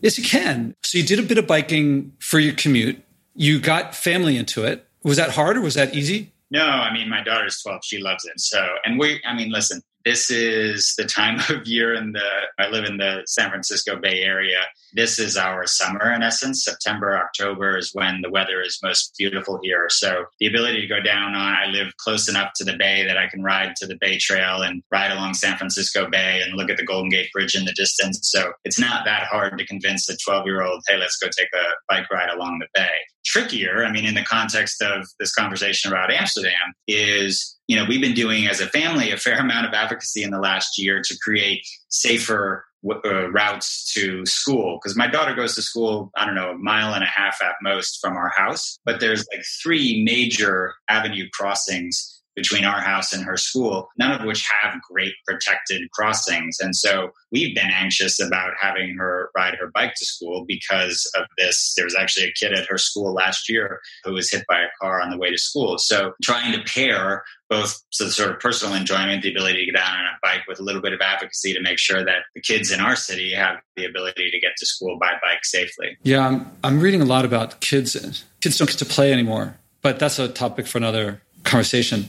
yes, 0.00 0.16
you 0.16 0.24
can. 0.24 0.74
So 0.82 0.96
you 0.96 1.04
did 1.04 1.18
a 1.18 1.22
bit 1.22 1.36
of 1.36 1.46
biking 1.46 2.12
for 2.18 2.38
your 2.38 2.54
commute 2.54 3.04
you 3.34 3.60
got 3.60 3.94
family 3.94 4.36
into 4.36 4.64
it. 4.64 4.86
Was 5.02 5.16
that 5.16 5.30
hard 5.30 5.56
or 5.56 5.60
was 5.60 5.74
that 5.74 5.94
easy? 5.94 6.32
No, 6.50 6.64
I 6.64 6.92
mean, 6.92 7.08
my 7.08 7.22
daughter's 7.22 7.60
12. 7.62 7.84
She 7.84 7.98
loves 7.98 8.24
it. 8.24 8.38
So, 8.38 8.66
and 8.84 8.98
we, 8.98 9.20
I 9.26 9.34
mean, 9.34 9.50
listen, 9.50 9.80
this 10.04 10.30
is 10.30 10.94
the 10.96 11.04
time 11.04 11.38
of 11.48 11.66
year 11.66 11.94
in 11.94 12.12
the, 12.12 12.28
I 12.58 12.68
live 12.68 12.84
in 12.84 12.96
the 12.96 13.22
San 13.26 13.50
Francisco 13.50 13.96
Bay 13.96 14.22
Area 14.22 14.62
this 14.94 15.18
is 15.18 15.36
our 15.36 15.66
summer 15.66 16.12
in 16.12 16.22
essence. 16.22 16.64
September, 16.64 17.16
October 17.16 17.78
is 17.78 17.90
when 17.94 18.20
the 18.20 18.30
weather 18.30 18.60
is 18.60 18.78
most 18.82 19.14
beautiful 19.18 19.58
here. 19.62 19.86
So 19.88 20.26
the 20.38 20.46
ability 20.46 20.82
to 20.82 20.86
go 20.86 21.00
down 21.00 21.34
on, 21.34 21.54
I 21.54 21.66
live 21.66 21.96
close 21.96 22.28
enough 22.28 22.52
to 22.56 22.64
the 22.64 22.76
bay 22.76 23.06
that 23.06 23.16
I 23.16 23.26
can 23.26 23.42
ride 23.42 23.74
to 23.76 23.86
the 23.86 23.96
Bay 24.00 24.18
Trail 24.18 24.62
and 24.62 24.82
ride 24.90 25.12
along 25.12 25.34
San 25.34 25.56
Francisco 25.56 26.08
Bay 26.10 26.42
and 26.44 26.56
look 26.56 26.70
at 26.70 26.76
the 26.76 26.84
Golden 26.84 27.08
Gate 27.08 27.30
Bridge 27.32 27.54
in 27.54 27.64
the 27.64 27.72
distance. 27.72 28.18
So 28.30 28.52
it's 28.64 28.78
not 28.78 29.04
that 29.06 29.24
hard 29.24 29.56
to 29.58 29.66
convince 29.66 30.08
a 30.08 30.16
12 30.16 30.46
year 30.46 30.62
old, 30.62 30.82
hey, 30.86 30.98
let's 30.98 31.16
go 31.16 31.28
take 31.28 31.48
a 31.54 31.64
bike 31.88 32.10
ride 32.10 32.30
along 32.30 32.58
the 32.58 32.68
bay. 32.74 32.90
Trickier, 33.32 33.84
I 33.84 33.90
mean, 33.90 34.04
in 34.04 34.14
the 34.14 34.24
context 34.24 34.82
of 34.82 35.06
this 35.18 35.34
conversation 35.34 35.90
about 35.90 36.12
Amsterdam, 36.12 36.74
is 36.86 37.58
you 37.66 37.76
know, 37.76 37.86
we've 37.88 38.00
been 38.00 38.14
doing 38.14 38.46
as 38.46 38.60
a 38.60 38.66
family 38.68 39.10
a 39.10 39.16
fair 39.16 39.38
amount 39.40 39.66
of 39.66 39.72
advocacy 39.72 40.22
in 40.22 40.30
the 40.30 40.38
last 40.40 40.78
year 40.78 41.00
to 41.02 41.18
create 41.22 41.66
safer 41.88 42.64
uh, 43.04 43.30
routes 43.30 43.92
to 43.94 44.26
school. 44.26 44.78
Because 44.82 44.96
my 44.96 45.06
daughter 45.06 45.34
goes 45.34 45.54
to 45.54 45.62
school 45.62 46.10
i 46.16 46.26
don't 46.26 46.34
know 46.34 46.50
a 46.50 46.58
mile 46.58 46.94
and 46.94 47.04
a 47.04 47.06
half 47.06 47.40
at 47.42 47.54
most 47.62 47.98
from 48.00 48.16
our 48.16 48.32
house 48.36 48.78
but 48.84 49.00
there's 49.00 49.24
like 49.32 49.44
three 49.62 50.02
major 50.04 50.74
avenue 50.88 51.28
crossings 51.32 52.21
between 52.34 52.64
our 52.64 52.80
house 52.80 53.12
and 53.12 53.24
her 53.24 53.36
school, 53.36 53.88
none 53.98 54.12
of 54.12 54.26
which 54.26 54.48
have 54.48 54.80
great 54.90 55.12
protected 55.26 55.90
crossings. 55.92 56.58
And 56.60 56.74
so 56.74 57.10
we've 57.30 57.54
been 57.54 57.70
anxious 57.70 58.20
about 58.20 58.52
having 58.60 58.96
her 58.96 59.30
ride 59.36 59.54
her 59.60 59.70
bike 59.72 59.94
to 59.96 60.06
school 60.06 60.44
because 60.46 61.10
of 61.14 61.26
this. 61.38 61.74
There 61.76 61.84
was 61.84 61.94
actually 61.94 62.26
a 62.26 62.32
kid 62.32 62.52
at 62.52 62.66
her 62.68 62.78
school 62.78 63.12
last 63.12 63.48
year 63.48 63.80
who 64.04 64.12
was 64.12 64.30
hit 64.30 64.44
by 64.48 64.60
a 64.60 64.68
car 64.80 65.00
on 65.00 65.10
the 65.10 65.18
way 65.18 65.30
to 65.30 65.38
school. 65.38 65.78
So 65.78 66.12
trying 66.22 66.52
to 66.52 66.62
pair 66.64 67.22
both 67.52 67.82
the 67.98 68.10
sort 68.10 68.30
of 68.30 68.40
personal 68.40 68.74
enjoyment, 68.74 69.22
the 69.22 69.30
ability 69.30 69.58
to 69.58 69.66
get 69.66 69.76
down 69.76 69.90
on 69.90 70.06
a 70.06 70.18
bike 70.22 70.40
with 70.48 70.58
a 70.58 70.62
little 70.62 70.80
bit 70.80 70.94
of 70.94 71.00
advocacy 71.02 71.52
to 71.52 71.60
make 71.60 71.78
sure 71.78 72.02
that 72.02 72.22
the 72.34 72.40
kids 72.40 72.70
in 72.70 72.80
our 72.80 72.96
city 72.96 73.34
have 73.34 73.56
the 73.76 73.84
ability 73.84 74.30
to 74.30 74.40
get 74.40 74.52
to 74.56 74.64
school 74.64 74.98
by 74.98 75.12
bike 75.22 75.44
safely. 75.44 75.98
Yeah, 76.02 76.26
I'm, 76.26 76.50
I'm 76.64 76.80
reading 76.80 77.02
a 77.02 77.04
lot 77.04 77.26
about 77.26 77.60
kids. 77.60 77.92
Kids 78.40 78.56
don't 78.56 78.70
get 78.70 78.78
to 78.78 78.86
play 78.86 79.12
anymore, 79.12 79.56
but 79.82 79.98
that's 79.98 80.18
a 80.18 80.28
topic 80.28 80.66
for 80.66 80.78
another 80.78 81.20
conversation. 81.44 82.08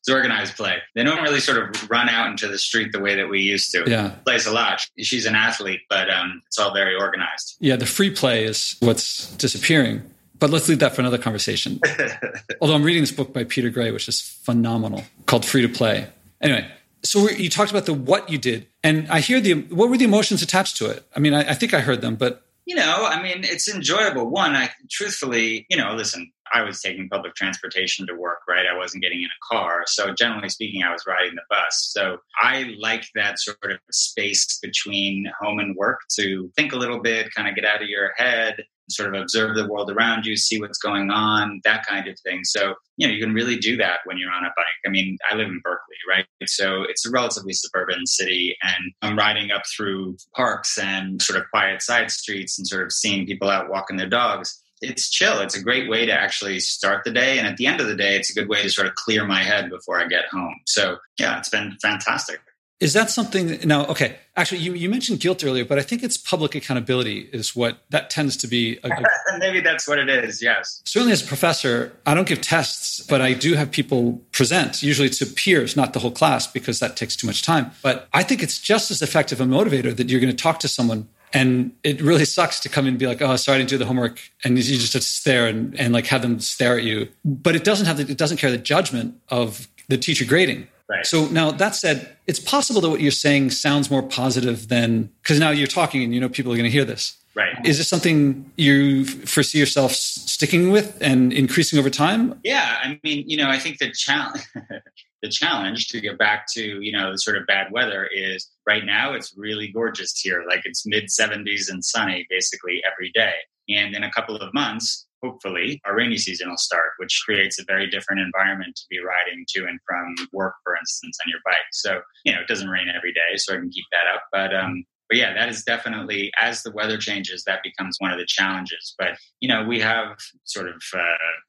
It's 0.00 0.08
organized 0.08 0.56
play. 0.56 0.78
They 0.94 1.02
don't 1.02 1.22
really 1.22 1.40
sort 1.40 1.58
of 1.58 1.90
run 1.90 2.08
out 2.08 2.30
into 2.30 2.46
the 2.48 2.58
street 2.58 2.92
the 2.92 3.00
way 3.00 3.16
that 3.16 3.28
we 3.28 3.40
used 3.40 3.72
to. 3.72 3.84
Yeah, 3.86 4.10
plays 4.24 4.46
a 4.46 4.52
lot. 4.52 4.86
She's 4.98 5.26
an 5.26 5.34
athlete, 5.34 5.80
but 5.88 6.08
um, 6.10 6.42
it's 6.46 6.58
all 6.58 6.72
very 6.72 6.94
organized. 6.94 7.56
Yeah, 7.60 7.76
the 7.76 7.86
free 7.86 8.10
play 8.10 8.44
is 8.44 8.76
what's 8.80 9.34
disappearing. 9.36 10.02
But 10.38 10.50
let's 10.50 10.68
leave 10.68 10.78
that 10.78 10.94
for 10.94 11.00
another 11.00 11.18
conversation. 11.18 11.80
Although 12.60 12.74
I'm 12.74 12.84
reading 12.84 13.02
this 13.02 13.10
book 13.10 13.32
by 13.32 13.44
Peter 13.44 13.70
Gray, 13.70 13.90
which 13.90 14.08
is 14.08 14.20
phenomenal, 14.20 15.02
called 15.26 15.44
Free 15.44 15.62
to 15.62 15.68
Play. 15.68 16.06
Anyway, 16.40 16.70
so 17.02 17.28
you 17.28 17.50
talked 17.50 17.70
about 17.70 17.86
the 17.86 17.94
what 17.94 18.30
you 18.30 18.38
did, 18.38 18.68
and 18.84 19.08
I 19.08 19.20
hear 19.20 19.40
the 19.40 19.54
what 19.54 19.88
were 19.88 19.96
the 19.96 20.04
emotions 20.04 20.42
attached 20.42 20.76
to 20.76 20.90
it. 20.90 21.04
I 21.14 21.20
mean, 21.20 21.34
I, 21.34 21.50
I 21.50 21.54
think 21.54 21.74
I 21.74 21.80
heard 21.80 22.00
them, 22.00 22.16
but 22.16 22.44
you 22.66 22.74
know, 22.74 23.06
I 23.06 23.22
mean, 23.22 23.44
it's 23.44 23.66
enjoyable. 23.66 24.28
One, 24.28 24.54
I 24.54 24.70
truthfully, 24.90 25.66
you 25.70 25.76
know, 25.76 25.94
listen, 25.94 26.30
I 26.54 26.62
was 26.62 26.80
taking 26.80 27.08
public 27.08 27.34
transportation 27.34 28.06
to 28.06 28.14
work, 28.14 28.40
right? 28.48 28.66
I 28.66 28.76
wasn't 28.76 29.02
getting 29.02 29.20
in 29.20 29.26
a 29.26 29.54
car. 29.54 29.84
So, 29.86 30.14
generally 30.14 30.48
speaking, 30.48 30.82
I 30.82 30.92
was 30.92 31.04
riding 31.06 31.34
the 31.34 31.42
bus. 31.48 31.90
So, 31.92 32.18
I 32.40 32.74
like 32.78 33.04
that 33.14 33.38
sort 33.38 33.58
of 33.70 33.78
space 33.90 34.58
between 34.62 35.30
home 35.40 35.58
and 35.58 35.76
work 35.76 36.00
to 36.18 36.50
think 36.56 36.72
a 36.72 36.76
little 36.76 37.00
bit, 37.00 37.34
kind 37.34 37.48
of 37.48 37.54
get 37.54 37.64
out 37.64 37.82
of 37.82 37.88
your 37.88 38.12
head, 38.16 38.64
sort 38.90 39.14
of 39.14 39.20
observe 39.20 39.54
the 39.54 39.66
world 39.68 39.90
around 39.90 40.24
you, 40.24 40.36
see 40.36 40.60
what's 40.60 40.78
going 40.78 41.10
on, 41.10 41.60
that 41.64 41.86
kind 41.86 42.08
of 42.08 42.18
thing. 42.20 42.44
So, 42.44 42.74
you 42.96 43.06
know, 43.06 43.12
you 43.12 43.22
can 43.22 43.34
really 43.34 43.56
do 43.56 43.76
that 43.76 44.00
when 44.04 44.18
you're 44.18 44.30
on 44.32 44.44
a 44.44 44.52
bike. 44.56 44.66
I 44.86 44.88
mean, 44.88 45.18
I 45.30 45.34
live 45.34 45.48
in 45.48 45.60
Berkeley, 45.62 45.96
right? 46.08 46.26
So 46.46 46.82
it's 46.82 47.06
a 47.06 47.10
relatively 47.10 47.52
suburban 47.52 48.06
city, 48.06 48.56
and 48.62 48.92
I'm 49.02 49.18
riding 49.18 49.50
up 49.50 49.62
through 49.76 50.16
parks 50.34 50.78
and 50.78 51.20
sort 51.20 51.38
of 51.38 51.46
quiet 51.50 51.82
side 51.82 52.10
streets 52.10 52.58
and 52.58 52.66
sort 52.66 52.84
of 52.84 52.92
seeing 52.92 53.26
people 53.26 53.50
out 53.50 53.70
walking 53.70 53.96
their 53.96 54.08
dogs. 54.08 54.62
It's 54.80 55.10
chill. 55.10 55.40
It's 55.40 55.56
a 55.56 55.62
great 55.62 55.88
way 55.88 56.06
to 56.06 56.12
actually 56.12 56.60
start 56.60 57.04
the 57.04 57.10
day. 57.10 57.38
And 57.38 57.46
at 57.46 57.56
the 57.56 57.66
end 57.66 57.80
of 57.80 57.86
the 57.86 57.96
day, 57.96 58.16
it's 58.16 58.30
a 58.30 58.34
good 58.34 58.48
way 58.48 58.62
to 58.62 58.70
sort 58.70 58.86
of 58.86 58.94
clear 58.94 59.24
my 59.24 59.42
head 59.42 59.70
before 59.70 60.00
I 60.00 60.06
get 60.06 60.26
home. 60.30 60.60
So, 60.66 60.98
yeah, 61.18 61.38
it's 61.38 61.48
been 61.48 61.76
fantastic. 61.82 62.40
Is 62.80 62.92
that 62.92 63.10
something 63.10 63.58
now? 63.64 63.86
Okay, 63.86 64.16
actually, 64.36 64.58
you, 64.58 64.72
you 64.72 64.88
mentioned 64.88 65.18
guilt 65.18 65.42
earlier, 65.42 65.64
but 65.64 65.80
I 65.80 65.82
think 65.82 66.04
it's 66.04 66.16
public 66.16 66.54
accountability 66.54 67.28
is 67.32 67.56
what 67.56 67.78
that 67.90 68.08
tends 68.08 68.36
to 68.36 68.46
be. 68.46 68.78
A, 68.84 68.88
a, 68.88 69.02
Maybe 69.38 69.60
that's 69.60 69.88
what 69.88 69.98
it 69.98 70.08
is. 70.08 70.40
Yes. 70.40 70.80
Certainly, 70.84 71.12
as 71.12 71.22
a 71.24 71.26
professor, 71.26 71.92
I 72.06 72.14
don't 72.14 72.28
give 72.28 72.40
tests, 72.40 73.00
but 73.00 73.20
I 73.20 73.32
do 73.32 73.54
have 73.54 73.72
people 73.72 74.22
present, 74.30 74.80
usually 74.80 75.08
to 75.10 75.26
peers, 75.26 75.76
not 75.76 75.92
the 75.92 75.98
whole 75.98 76.12
class, 76.12 76.46
because 76.46 76.78
that 76.78 76.96
takes 76.96 77.16
too 77.16 77.26
much 77.26 77.42
time. 77.42 77.72
But 77.82 78.08
I 78.12 78.22
think 78.22 78.44
it's 78.44 78.60
just 78.60 78.92
as 78.92 79.02
effective 79.02 79.40
a 79.40 79.44
motivator 79.44 79.96
that 79.96 80.08
you're 80.08 80.20
going 80.20 80.34
to 80.34 80.40
talk 80.40 80.60
to 80.60 80.68
someone 80.68 81.08
and 81.32 81.72
it 81.82 82.00
really 82.00 82.24
sucks 82.24 82.60
to 82.60 82.68
come 82.68 82.86
in 82.86 82.90
and 82.90 82.98
be 82.98 83.06
like, 83.06 83.20
oh, 83.20 83.36
sorry, 83.36 83.56
I 83.56 83.58
didn't 83.58 83.70
do 83.70 83.78
the 83.78 83.86
homework. 83.86 84.20
And 84.44 84.56
you 84.56 84.62
just 84.62 84.92
have 84.92 85.02
to 85.02 85.08
stare 85.08 85.46
and, 85.46 85.78
and 85.78 85.92
like 85.92 86.06
have 86.06 86.22
them 86.22 86.40
stare 86.40 86.78
at 86.78 86.84
you. 86.84 87.08
But 87.24 87.54
it 87.54 87.64
doesn't 87.64 87.86
have 87.86 87.98
the, 87.98 88.10
it 88.10 88.18
doesn't 88.18 88.38
care 88.38 88.50
the 88.50 88.58
judgment 88.58 89.14
of 89.28 89.68
the 89.88 89.98
teacher 89.98 90.24
grading. 90.24 90.68
Right. 90.88 91.04
So 91.04 91.26
now 91.26 91.50
that 91.50 91.74
said, 91.74 92.16
it's 92.26 92.40
possible 92.40 92.80
that 92.80 92.88
what 92.88 93.00
you're 93.00 93.10
saying 93.10 93.50
sounds 93.50 93.90
more 93.90 94.02
positive 94.02 94.68
than 94.68 95.10
because 95.22 95.38
now 95.38 95.50
you're 95.50 95.66
talking 95.66 96.02
and 96.02 96.14
you 96.14 96.20
know 96.20 96.30
people 96.30 96.50
are 96.50 96.56
going 96.56 96.64
to 96.64 96.70
hear 96.70 96.84
this. 96.84 97.16
Right. 97.34 97.54
Is 97.64 97.78
this 97.78 97.86
something 97.86 98.50
you 98.56 99.04
foresee 99.04 99.58
yourself 99.58 99.92
sticking 99.92 100.72
with 100.72 100.98
and 101.00 101.32
increasing 101.32 101.78
over 101.78 101.90
time? 101.90 102.40
Yeah, 102.42 102.78
I 102.82 102.98
mean, 103.04 103.28
you 103.28 103.36
know, 103.36 103.48
I 103.48 103.58
think 103.58 103.78
the 103.78 103.92
challenge 103.92 104.42
the 105.22 105.28
challenge 105.28 105.88
to 105.88 106.00
get 106.00 106.18
back 106.18 106.46
to 106.52 106.80
you 106.82 106.92
know 106.92 107.12
the 107.12 107.18
sort 107.18 107.36
of 107.36 107.46
bad 107.46 107.72
weather 107.72 108.08
is 108.12 108.48
right 108.66 108.84
now 108.84 109.12
it's 109.12 109.34
really 109.36 109.68
gorgeous 109.68 110.18
here 110.18 110.44
like 110.48 110.60
it's 110.64 110.86
mid 110.86 111.04
70s 111.04 111.70
and 111.70 111.84
sunny 111.84 112.26
basically 112.30 112.80
every 112.90 113.10
day. 113.14 113.34
And 113.70 113.94
in 113.94 114.02
a 114.02 114.10
couple 114.12 114.36
of 114.36 114.54
months 114.54 115.06
hopefully 115.22 115.80
our 115.84 115.96
rainy 115.96 116.16
season 116.16 116.48
will 116.48 116.56
start 116.56 116.90
which 116.98 117.22
creates 117.24 117.58
a 117.58 117.64
very 117.66 117.90
different 117.90 118.20
environment 118.20 118.76
to 118.76 118.84
be 118.88 118.98
riding 119.00 119.44
to 119.48 119.66
and 119.66 119.80
from 119.86 120.14
work 120.32 120.54
for 120.62 120.76
instance 120.76 121.18
on 121.24 121.30
your 121.30 121.40
bike. 121.44 121.68
So 121.72 122.00
you 122.24 122.32
know 122.32 122.40
it 122.40 122.48
doesn't 122.48 122.68
rain 122.68 122.86
every 122.94 123.12
day 123.12 123.36
so 123.36 123.54
i 123.54 123.56
can 123.56 123.70
keep 123.70 123.86
that 123.92 124.14
up. 124.14 124.22
But 124.32 124.54
um 124.54 124.84
but 125.08 125.18
yeah, 125.18 125.34
that 125.34 125.48
is 125.48 125.64
definitely 125.64 126.30
as 126.40 126.62
the 126.62 126.72
weather 126.72 126.98
changes, 126.98 127.44
that 127.44 127.62
becomes 127.62 127.96
one 127.98 128.10
of 128.10 128.18
the 128.18 128.26
challenges. 128.26 128.94
But 128.98 129.16
you 129.40 129.48
know, 129.48 129.64
we 129.64 129.80
have 129.80 130.18
sort 130.44 130.68
of 130.68 130.82
uh, 130.94 131.00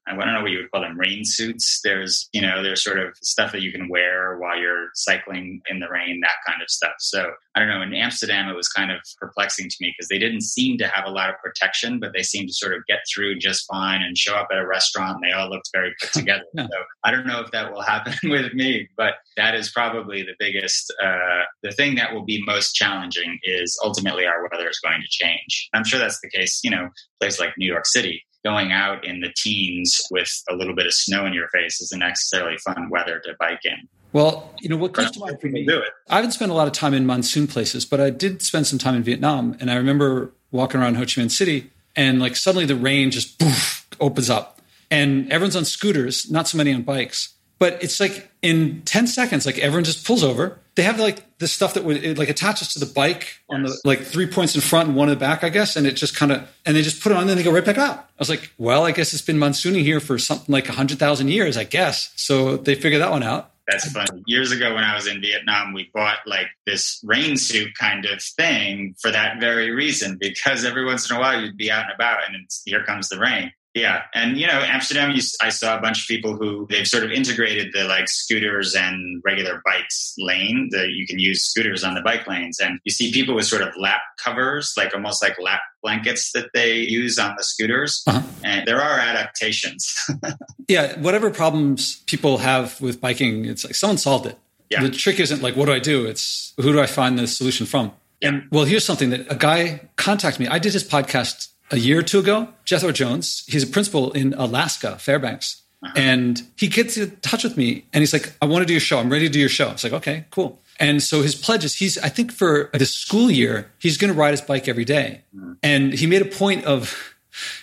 I 0.07 0.15
don't 0.15 0.33
know 0.33 0.41
what 0.41 0.51
you 0.51 0.59
would 0.59 0.71
call 0.71 0.81
them 0.81 0.99
rain 0.99 1.23
suits. 1.25 1.81
There's 1.83 2.29
you 2.33 2.41
know 2.41 2.63
there's 2.63 2.83
sort 2.83 2.99
of 2.99 3.15
stuff 3.21 3.51
that 3.51 3.61
you 3.61 3.71
can 3.71 3.89
wear 3.89 4.37
while 4.37 4.57
you're 4.57 4.89
cycling 4.93 5.61
in 5.69 5.79
the 5.79 5.89
rain, 5.89 6.19
that 6.21 6.37
kind 6.47 6.61
of 6.61 6.69
stuff. 6.69 6.93
So 6.99 7.31
I 7.55 7.59
don't 7.59 7.69
know. 7.69 7.81
In 7.81 7.93
Amsterdam, 7.93 8.49
it 8.49 8.55
was 8.55 8.69
kind 8.69 8.91
of 8.91 8.99
perplexing 9.19 9.69
to 9.69 9.75
me 9.81 9.93
because 9.95 10.07
they 10.07 10.19
didn't 10.19 10.41
seem 10.41 10.77
to 10.77 10.87
have 10.87 11.05
a 11.05 11.11
lot 11.11 11.29
of 11.29 11.35
protection, 11.43 11.99
but 11.99 12.11
they 12.15 12.23
seemed 12.23 12.47
to 12.47 12.53
sort 12.53 12.73
of 12.73 12.85
get 12.87 12.99
through 13.13 13.39
just 13.39 13.65
fine 13.67 14.01
and 14.01 14.17
show 14.17 14.35
up 14.35 14.47
at 14.51 14.57
a 14.57 14.65
restaurant. 14.65 15.17
and 15.21 15.23
They 15.23 15.35
all 15.35 15.49
looked 15.49 15.69
very 15.73 15.93
put 15.99 16.11
together. 16.13 16.43
So 16.57 16.67
I 17.03 17.11
don't 17.11 17.27
know 17.27 17.41
if 17.41 17.51
that 17.51 17.71
will 17.71 17.81
happen 17.81 18.13
with 18.29 18.53
me, 18.53 18.87
but 18.97 19.15
that 19.37 19.55
is 19.55 19.71
probably 19.71 20.21
the 20.21 20.35
biggest, 20.39 20.93
uh, 21.03 21.43
the 21.63 21.71
thing 21.71 21.95
that 21.95 22.13
will 22.13 22.25
be 22.25 22.43
most 22.45 22.73
challenging 22.73 23.39
is 23.49 23.79
ultimately 23.83 24.25
our 24.25 24.47
weather 24.49 24.69
is 24.69 24.79
going 24.79 25.01
to 25.01 25.07
change. 25.09 25.69
I'm 25.73 25.83
sure 25.83 25.99
that's 25.99 26.19
the 26.21 26.29
case, 26.29 26.61
you 26.63 26.71
know, 26.71 26.89
place 27.19 27.39
like 27.39 27.57
New 27.57 27.67
York 27.67 27.85
City. 27.85 28.23
Going 28.45 28.71
out 28.71 29.05
in 29.05 29.19
the 29.19 29.33
teens 29.35 29.99
with 30.11 30.31
a 30.49 30.55
little 30.55 30.73
bit 30.73 30.85
of 30.85 30.93
snow 30.93 31.25
in 31.25 31.33
your 31.33 31.49
face 31.49 31.81
isn't 31.81 31.99
necessarily 31.99 32.57
fun 32.57 32.89
weather 32.89 33.19
to 33.25 33.33
bike 33.37 33.65
in. 33.65 33.89
Well, 34.13 34.53
you 34.59 34.69
know 34.69 34.77
what 34.77 34.93
comes 34.93 35.11
to 35.11 35.19
mind 35.19 35.39
for 35.39 35.47
me. 35.47 35.67
I 36.09 36.15
haven't 36.15 36.31
spent 36.31 36.51
a 36.51 36.55
lot 36.55 36.67
of 36.67 36.73
time 36.73 36.93
in 36.93 37.05
monsoon 37.05 37.47
places, 37.47 37.85
but 37.85 37.99
I 37.99 38.09
did 38.09 38.41
spend 38.41 38.65
some 38.65 38.79
time 38.79 38.95
in 38.95 39.03
Vietnam, 39.03 39.55
and 39.59 39.69
I 39.69 39.75
remember 39.75 40.33
walking 40.51 40.81
around 40.81 40.95
Ho 40.95 41.01
Chi 41.01 41.21
Minh 41.21 41.29
City, 41.29 41.69
and 41.95 42.19
like 42.19 42.35
suddenly 42.35 42.65
the 42.65 42.75
rain 42.75 43.11
just 43.11 43.37
poof, 43.37 43.87
opens 43.99 44.29
up, 44.29 44.61
and 44.89 45.31
everyone's 45.31 45.55
on 45.55 45.65
scooters, 45.65 46.31
not 46.31 46.47
so 46.47 46.57
many 46.57 46.73
on 46.73 46.81
bikes, 46.81 47.35
but 47.59 47.83
it's 47.83 47.99
like 47.99 48.31
in 48.41 48.81
10 48.83 49.07
seconds 49.07 49.45
like 49.45 49.59
everyone 49.59 49.83
just 49.83 50.05
pulls 50.05 50.23
over. 50.23 50.57
They 50.75 50.83
have 50.83 50.97
like 50.99 51.37
the 51.39 51.47
stuff 51.47 51.73
that 51.73 51.83
would 51.83 52.03
it 52.03 52.17
like 52.17 52.29
attaches 52.29 52.73
to 52.73 52.79
the 52.79 52.85
bike 52.85 53.39
on 53.49 53.63
the 53.63 53.77
like 53.83 54.01
three 54.01 54.27
points 54.27 54.55
in 54.55 54.61
front 54.61 54.87
and 54.87 54.97
one 54.97 55.09
in 55.09 55.15
the 55.15 55.19
back 55.19 55.43
i 55.43 55.49
guess 55.49 55.75
and 55.75 55.85
it 55.85 55.93
just 55.93 56.15
kind 56.15 56.31
of 56.31 56.49
and 56.65 56.75
they 56.75 56.81
just 56.81 57.03
put 57.03 57.11
it 57.11 57.15
on 57.15 57.21
and 57.21 57.29
then 57.29 57.37
they 57.37 57.43
go 57.43 57.51
right 57.51 57.65
back 57.65 57.77
out. 57.77 57.97
I 57.97 58.17
was 58.17 58.29
like 58.29 58.51
well 58.57 58.85
i 58.85 58.91
guess 58.91 59.13
it's 59.13 59.21
been 59.21 59.37
monsooning 59.37 59.83
here 59.83 59.99
for 59.99 60.17
something 60.17 60.51
like 60.53 60.67
100000 60.67 61.27
years 61.27 61.57
i 61.57 61.65
guess. 61.65 62.13
So 62.15 62.57
they 62.57 62.75
figured 62.75 63.01
that 63.01 63.11
one 63.11 63.23
out. 63.23 63.51
That's 63.69 63.91
funny. 63.91 64.23
Years 64.25 64.51
ago, 64.51 64.73
when 64.73 64.83
I 64.83 64.95
was 64.95 65.05
in 65.05 65.21
Vietnam, 65.21 65.73
we 65.73 65.91
bought 65.93 66.17
like 66.25 66.47
this 66.65 66.99
rain 67.03 67.37
suit 67.37 67.77
kind 67.77 68.03
of 68.05 68.19
thing 68.19 68.95
for 68.99 69.11
that 69.11 69.39
very 69.39 69.69
reason, 69.69 70.17
because 70.19 70.65
every 70.65 70.85
once 70.85 71.09
in 71.09 71.15
a 71.15 71.19
while 71.19 71.39
you'd 71.39 71.55
be 71.55 71.69
out 71.69 71.83
and 71.83 71.93
about 71.93 72.27
and 72.27 72.49
here 72.65 72.83
comes 72.83 73.09
the 73.09 73.19
rain. 73.19 73.51
Yeah, 73.79 74.03
and 74.13 74.37
you 74.37 74.45
know, 74.45 74.61
Amsterdam, 74.65 75.11
you, 75.11 75.21
I 75.41 75.49
saw 75.49 75.77
a 75.77 75.81
bunch 75.81 76.01
of 76.01 76.07
people 76.07 76.35
who 76.35 76.67
they've 76.69 76.87
sort 76.87 77.03
of 77.03 77.11
integrated 77.11 77.71
the 77.73 77.85
like 77.85 78.09
scooters 78.09 78.75
and 78.75 79.21
regular 79.23 79.61
bikes 79.65 80.15
lane. 80.17 80.67
That 80.71 80.89
you 80.89 81.07
can 81.07 81.17
use 81.17 81.43
scooters 81.43 81.83
on 81.83 81.95
the 81.95 82.01
bike 82.01 82.27
lanes, 82.27 82.59
and 82.59 82.79
you 82.83 82.91
see 82.91 83.11
people 83.13 83.35
with 83.35 83.45
sort 83.45 83.61
of 83.61 83.69
lap 83.77 84.01
covers, 84.21 84.73
like 84.75 84.93
almost 84.93 85.23
like 85.23 85.37
lap 85.39 85.61
blankets 85.81 86.31
that 86.33 86.49
they 86.53 86.79
use 86.79 87.17
on 87.17 87.35
the 87.37 87.43
scooters. 87.43 88.03
Uh-huh. 88.05 88.21
And 88.43 88.67
there 88.67 88.81
are 88.81 88.99
adaptations. 88.99 89.95
yeah, 90.67 90.99
whatever 90.99 91.29
problems 91.29 92.01
people 92.05 92.39
have 92.39 92.79
with 92.81 92.99
biking, 92.99 93.45
it's 93.45 93.63
like 93.63 93.75
someone 93.75 93.97
solved 93.97 94.25
it. 94.25 94.37
Yeah. 94.69 94.83
The 94.83 94.89
trick 94.89 95.19
isn't 95.19 95.41
like, 95.41 95.55
what 95.55 95.65
do 95.65 95.71
I 95.71 95.79
do? 95.79 96.05
It's 96.05 96.53
who 96.57 96.71
do 96.73 96.81
I 96.81 96.85
find 96.85 97.17
the 97.17 97.27
solution 97.27 97.65
from? 97.65 97.93
Yeah. 98.19 98.29
And 98.29 98.47
well, 98.51 98.65
here's 98.65 98.85
something 98.85 99.11
that 99.11 99.31
a 99.31 99.35
guy 99.35 99.89
contacted 99.95 100.41
me. 100.41 100.47
I 100.47 100.59
did 100.59 100.73
his 100.73 100.83
podcast 100.83 101.47
a 101.71 101.77
year 101.77 101.99
or 101.99 102.03
two 102.03 102.19
ago, 102.19 102.49
Jethro 102.65 102.91
Jones, 102.91 103.43
he's 103.47 103.63
a 103.63 103.67
principal 103.67 104.11
in 104.11 104.33
Alaska, 104.33 104.97
Fairbanks. 104.97 105.61
Uh-huh. 105.81 105.93
And 105.95 106.41
he 106.57 106.67
gets 106.67 106.97
in 106.97 107.15
touch 107.17 107.43
with 107.43 107.55
me 107.55 107.85
and 107.93 108.01
he's 108.01 108.11
like, 108.11 108.33
I 108.41 108.45
want 108.45 108.63
to 108.63 108.65
do 108.65 108.73
your 108.73 108.81
show. 108.81 108.99
I'm 108.99 109.09
ready 109.09 109.27
to 109.27 109.31
do 109.31 109.39
your 109.39 109.49
show. 109.49 109.71
It's 109.71 109.83
like, 109.83 109.93
okay, 109.93 110.25
cool. 110.29 110.61
And 110.79 111.01
so 111.03 111.21
his 111.21 111.35
pledges, 111.35 111.75
he's, 111.75 111.97
I 111.97 112.09
think 112.09 112.31
for 112.31 112.69
the 112.73 112.85
school 112.85 113.29
year, 113.29 113.71
he's 113.79 113.97
going 113.97 114.11
to 114.13 114.17
ride 114.17 114.31
his 114.31 114.41
bike 114.41 114.67
every 114.67 114.85
day. 114.85 115.21
Mm-hmm. 115.35 115.53
And 115.63 115.93
he 115.93 116.07
made 116.07 116.21
a 116.21 116.25
point 116.25 116.65
of, 116.65 117.15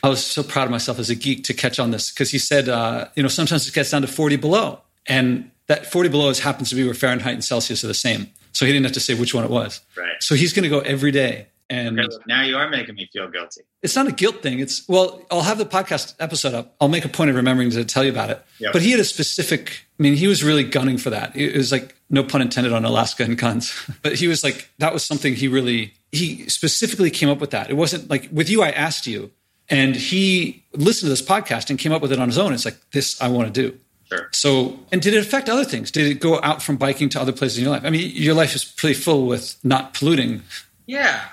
I 0.02 0.08
was 0.08 0.24
so 0.24 0.42
proud 0.42 0.64
of 0.64 0.70
myself 0.70 0.98
as 0.98 1.10
a 1.10 1.14
geek 1.14 1.44
to 1.44 1.54
catch 1.54 1.78
on 1.78 1.90
this 1.90 2.10
because 2.10 2.30
he 2.30 2.38
said, 2.38 2.68
uh, 2.68 3.08
you 3.14 3.22
know, 3.22 3.28
sometimes 3.28 3.66
it 3.66 3.74
gets 3.74 3.90
down 3.90 4.02
to 4.02 4.08
40 4.08 4.36
below. 4.36 4.80
And 5.06 5.50
that 5.66 5.86
40 5.86 6.08
below 6.08 6.28
is, 6.30 6.40
happens 6.40 6.70
to 6.70 6.74
be 6.74 6.84
where 6.84 6.94
Fahrenheit 6.94 7.34
and 7.34 7.44
Celsius 7.44 7.84
are 7.84 7.88
the 7.88 7.94
same. 7.94 8.28
So 8.52 8.64
he 8.64 8.72
didn't 8.72 8.84
have 8.84 8.94
to 8.94 9.00
say 9.00 9.14
which 9.14 9.34
one 9.34 9.44
it 9.44 9.50
was. 9.50 9.80
Right. 9.96 10.16
So 10.20 10.34
he's 10.34 10.52
going 10.52 10.62
to 10.62 10.68
go 10.70 10.80
every 10.80 11.10
day. 11.10 11.48
And 11.68 11.98
okay, 11.98 12.16
now 12.28 12.42
you 12.42 12.56
are 12.56 12.68
making 12.68 12.94
me 12.94 13.08
feel 13.12 13.28
guilty. 13.28 13.62
It's 13.82 13.96
not 13.96 14.06
a 14.06 14.12
guilt 14.12 14.40
thing. 14.40 14.60
It's 14.60 14.88
well, 14.88 15.22
I'll 15.30 15.42
have 15.42 15.58
the 15.58 15.66
podcast 15.66 16.14
episode 16.20 16.54
up. 16.54 16.76
I'll 16.80 16.88
make 16.88 17.04
a 17.04 17.08
point 17.08 17.30
of 17.30 17.36
remembering 17.36 17.70
to 17.70 17.84
tell 17.84 18.04
you 18.04 18.10
about 18.10 18.30
it. 18.30 18.40
Yep. 18.58 18.72
But 18.72 18.82
he 18.82 18.92
had 18.92 19.00
a 19.00 19.04
specific. 19.04 19.84
I 19.98 20.02
mean, 20.02 20.14
he 20.14 20.28
was 20.28 20.44
really 20.44 20.62
gunning 20.62 20.96
for 20.96 21.10
that. 21.10 21.34
It 21.34 21.56
was 21.56 21.72
like 21.72 21.96
no 22.08 22.22
pun 22.22 22.40
intended 22.40 22.72
on 22.72 22.84
Alaska 22.84 23.24
and 23.24 23.36
guns. 23.36 23.74
but 24.02 24.14
he 24.14 24.28
was 24.28 24.44
like 24.44 24.70
that 24.78 24.92
was 24.92 25.04
something 25.04 25.34
he 25.34 25.48
really 25.48 25.94
he 26.12 26.48
specifically 26.48 27.10
came 27.10 27.28
up 27.28 27.40
with 27.40 27.50
that. 27.50 27.68
It 27.68 27.74
wasn't 27.74 28.08
like 28.08 28.28
with 28.30 28.48
you. 28.48 28.62
I 28.62 28.70
asked 28.70 29.08
you, 29.08 29.32
and 29.68 29.96
he 29.96 30.64
listened 30.72 31.06
to 31.06 31.10
this 31.10 31.22
podcast 31.22 31.68
and 31.70 31.78
came 31.78 31.92
up 31.92 32.00
with 32.00 32.12
it 32.12 32.20
on 32.20 32.28
his 32.28 32.38
own. 32.38 32.52
It's 32.52 32.64
like 32.64 32.78
this 32.92 33.20
I 33.20 33.28
want 33.28 33.52
to 33.52 33.70
do. 33.70 33.76
Sure. 34.08 34.28
So, 34.32 34.78
and 34.92 35.02
did 35.02 35.14
it 35.14 35.18
affect 35.18 35.48
other 35.48 35.64
things? 35.64 35.90
Did 35.90 36.06
it 36.06 36.20
go 36.20 36.40
out 36.42 36.62
from 36.62 36.76
biking 36.76 37.08
to 37.08 37.20
other 37.20 37.32
places 37.32 37.58
in 37.58 37.64
your 37.64 37.72
life? 37.72 37.82
I 37.84 37.90
mean, 37.90 38.08
your 38.14 38.34
life 38.34 38.54
is 38.54 38.64
pretty 38.64 38.94
full 38.94 39.26
with 39.26 39.56
not 39.64 39.94
polluting. 39.94 40.42
Yeah, 40.86 41.24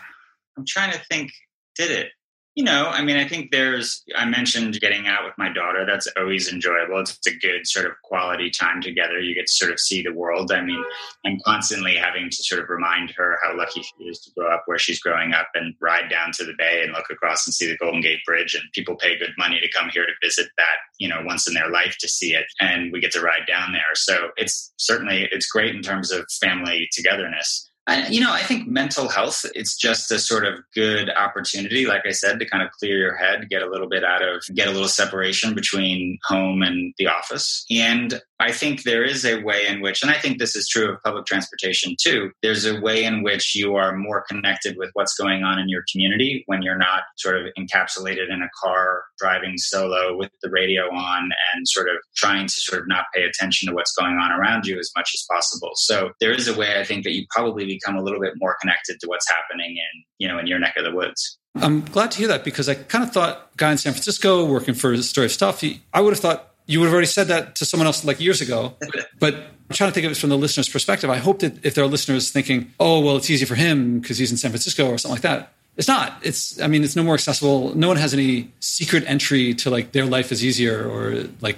I'm 0.58 0.66
trying 0.68 0.92
to 0.94 1.02
think, 1.10 1.32
did 1.76 1.92
it? 1.92 2.12
You 2.56 2.64
know, 2.64 2.86
I 2.86 3.04
mean, 3.04 3.18
I 3.18 3.28
think 3.28 3.50
there's, 3.50 4.04
I 4.16 4.26
mentioned 4.26 4.80
getting 4.80 5.08
out 5.08 5.26
with 5.26 5.34
my 5.40 5.52
daughter. 5.52 5.88
That's 5.88 6.08
always 6.16 6.54
enjoyable. 6.54 7.00
It's 7.00 7.18
a 7.26 7.36
good 7.36 7.66
sort 7.66 7.88
of 7.88 7.94
quality 8.04 8.52
time 8.52 8.80
together. 8.80 9.20
You 9.20 9.34
get 9.34 9.48
to 9.48 9.52
sort 9.52 9.72
of 9.72 9.80
see 9.80 10.04
the 10.04 10.14
world. 10.14 10.52
I 10.52 10.62
mean, 10.62 10.84
I'm 11.26 11.40
constantly 11.44 11.96
having 11.96 12.30
to 12.30 12.44
sort 12.44 12.62
of 12.62 12.70
remind 12.70 13.10
her 13.18 13.40
how 13.42 13.58
lucky 13.58 13.82
she 13.82 14.04
is 14.04 14.20
to 14.20 14.32
grow 14.38 14.54
up 14.54 14.62
where 14.68 14.78
she's 14.78 15.00
growing 15.00 15.34
up 15.34 15.48
and 15.56 15.74
ride 15.82 16.12
down 16.12 16.32
to 16.34 16.46
the 16.46 16.54
bay 16.56 16.84
and 16.84 16.94
look 16.94 17.10
across 17.10 17.48
and 17.48 17.56
see 17.56 17.66
the 17.66 17.78
Golden 17.78 18.02
Gate 18.02 18.20
Bridge. 18.24 18.54
And 18.54 18.64
people 18.74 18.98
pay 18.98 19.18
good 19.18 19.34
money 19.36 19.60
to 19.60 19.72
come 19.72 19.90
here 19.90 20.06
to 20.06 20.14
visit 20.22 20.50
that, 20.58 20.76
you 21.00 21.10
know, 21.10 21.24
once 21.26 21.48
in 21.48 21.56
their 21.56 21.72
life 21.72 21.98
to 22.02 22.08
see 22.08 22.36
it. 22.36 22.46
And 22.62 22.92
we 22.92 23.00
get 23.00 23.14
to 23.14 23.22
ride 23.22 23.48
down 23.48 23.72
there. 23.72 23.96
So 23.96 24.28
it's 24.38 24.72
certainly, 24.78 25.28
it's 25.32 25.48
great 25.48 25.74
in 25.74 25.82
terms 25.82 26.12
of 26.12 26.28
family 26.40 26.88
togetherness. 26.92 27.68
I, 27.86 28.08
you 28.08 28.22
know, 28.22 28.32
I 28.32 28.40
think 28.40 28.68
mental 28.68 29.10
health, 29.10 29.46
it's 29.56 29.76
just 29.76 30.10
a 30.12 30.18
sort 30.18 30.46
of 30.46 30.60
good 30.74 31.10
opportunity, 31.10 31.86
like 31.86 32.04
I 32.08 32.12
said, 32.12 32.40
to 32.40 32.50
kind 32.50 32.64
of 32.64 32.72
clear 32.72 32.98
your 32.98 33.16
head, 33.16 33.50
get 33.50 33.62
a 33.62 33.70
little 33.70 33.90
bit 33.90 34.06
out 34.06 34.22
of, 34.22 34.42
get 34.56 34.70
a 34.70 34.72
little 34.72 34.88
separation 34.88 35.54
between 35.54 36.18
home 36.24 36.62
and 36.62 36.94
the 36.98 37.08
office. 37.08 37.66
And 37.70 38.22
I 38.40 38.52
think 38.52 38.84
there 38.84 39.04
is 39.04 39.26
a 39.26 39.42
way 39.42 39.68
in 39.68 39.82
which, 39.82 40.02
and 40.02 40.12
I 40.12 40.18
think 40.18 40.38
this 40.38 40.56
is 40.56 40.68
true 40.68 40.92
of 40.92 41.04
public 41.04 41.26
transportation 41.26 41.96
too, 42.02 42.32
there's 42.42 42.66
a 42.66 42.80
way 42.80 43.04
in 43.04 43.22
which 43.22 43.56
you 43.56 43.76
are 43.76 43.96
more 43.96 44.24
connected 44.30 44.76
with 44.78 44.90
what's 44.94 45.16
going 45.16 45.44
on 45.44 45.60
in 45.60 45.68
your 45.70 45.84
community 45.92 46.44
when 46.48 46.62
you're 46.62 46.78
not 46.78 47.04
sort 47.18 47.38
of 47.38 47.48
encapsulated 47.58 48.30
in 48.30 48.42
a 48.42 48.50
car 48.62 49.04
driving 49.18 49.58
solo 49.58 50.18
with 50.18 50.32
the 50.42 50.50
radio 50.50 50.84
on 50.94 51.32
and 51.54 51.68
sort 51.68 51.90
of 51.90 51.96
trying 52.16 52.48
to 52.48 52.54
sort 52.54 52.82
of 52.82 52.88
not 52.88 53.06
pay 53.14 53.24
attention 53.24 53.70
to 53.70 53.76
what's 53.76 53.94
going 53.94 54.16
on 54.16 54.32
around 54.32 54.66
you 54.66 54.80
as 54.80 54.92
much 54.96 55.12
as 55.14 55.26
possible. 55.30 55.72
So 55.76 56.12
there 56.20 56.32
is 56.32 56.48
a 56.48 56.58
way 56.58 56.80
I 56.80 56.84
think 56.84 57.04
that 57.04 57.14
you 57.14 57.26
probably 57.30 57.73
become 57.76 57.96
a 57.96 58.02
little 58.02 58.20
bit 58.20 58.34
more 58.38 58.56
connected 58.62 59.00
to 59.02 59.08
what's 59.08 59.30
happening 59.30 59.72
in, 59.72 60.04
you 60.18 60.28
know, 60.28 60.40
in 60.40 60.48
your 60.48 60.60
neck 60.60 60.76
of 60.78 60.84
the 60.84 60.92
woods. 60.92 61.38
I'm 61.56 61.82
glad 61.82 62.12
to 62.12 62.18
hear 62.18 62.28
that 62.30 62.44
because 62.44 62.68
I 62.68 62.76
kind 62.76 63.04
of 63.04 63.12
thought 63.12 63.56
guy 63.58 63.72
in 63.72 63.78
San 63.78 63.94
Francisco 63.94 64.46
working 64.46 64.74
for 64.74 64.96
the 64.98 65.04
story 65.04 65.26
of 65.26 65.32
stuff, 65.32 65.62
he, 65.62 65.82
I 65.94 66.02
would 66.02 66.14
have 66.14 66.20
thought 66.20 66.54
you 66.66 66.80
would 66.80 66.86
have 66.86 66.94
already 66.94 67.08
said 67.08 67.28
that 67.28 67.56
to 67.56 67.66
someone 67.66 67.88
else 67.88 68.04
like 68.04 68.20
years 68.20 68.42
ago. 68.42 68.76
But 69.20 69.36
I'm 69.36 69.76
trying 69.76 69.90
to 69.90 69.94
think 69.94 70.06
of 70.06 70.12
it 70.12 70.18
from 70.18 70.32
the 70.32 70.38
listener's 70.38 70.68
perspective. 70.68 71.10
I 71.10 71.16
hope 71.16 71.40
that 71.40 71.66
if 71.66 71.76
there 71.76 71.84
are 71.84 71.88
listeners 71.88 72.32
thinking, 72.32 72.74
oh, 72.78 73.00
well, 73.00 73.16
it's 73.16 73.30
easy 73.30 73.46
for 73.46 73.56
him 73.56 74.00
because 74.00 74.18
he's 74.18 74.32
in 74.32 74.38
San 74.38 74.52
Francisco 74.52 74.90
or 74.90 74.98
something 74.98 75.16
like 75.16 75.22
that. 75.22 75.54
It's 75.78 75.88
not. 75.88 76.20
It's, 76.24 76.60
I 76.60 76.68
mean, 76.68 76.84
it's 76.84 76.96
no 76.96 77.04
more 77.04 77.14
accessible. 77.14 77.74
No 77.74 77.88
one 77.88 77.96
has 77.98 78.14
any 78.14 78.52
secret 78.60 79.06
entry 79.08 79.54
to 79.56 79.70
like 79.70 79.94
their 79.94 80.06
life 80.06 80.32
is 80.34 80.44
easier 80.44 80.86
or 80.90 81.24
like, 81.40 81.58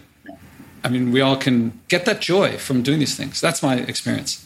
I 0.83 0.89
mean, 0.89 1.11
we 1.11 1.21
all 1.21 1.37
can 1.37 1.81
get 1.87 2.05
that 2.05 2.21
joy 2.21 2.57
from 2.57 2.83
doing 2.83 2.99
these 2.99 3.15
things. 3.15 3.41
That's 3.41 3.63
my 3.63 3.77
experience. 3.77 4.44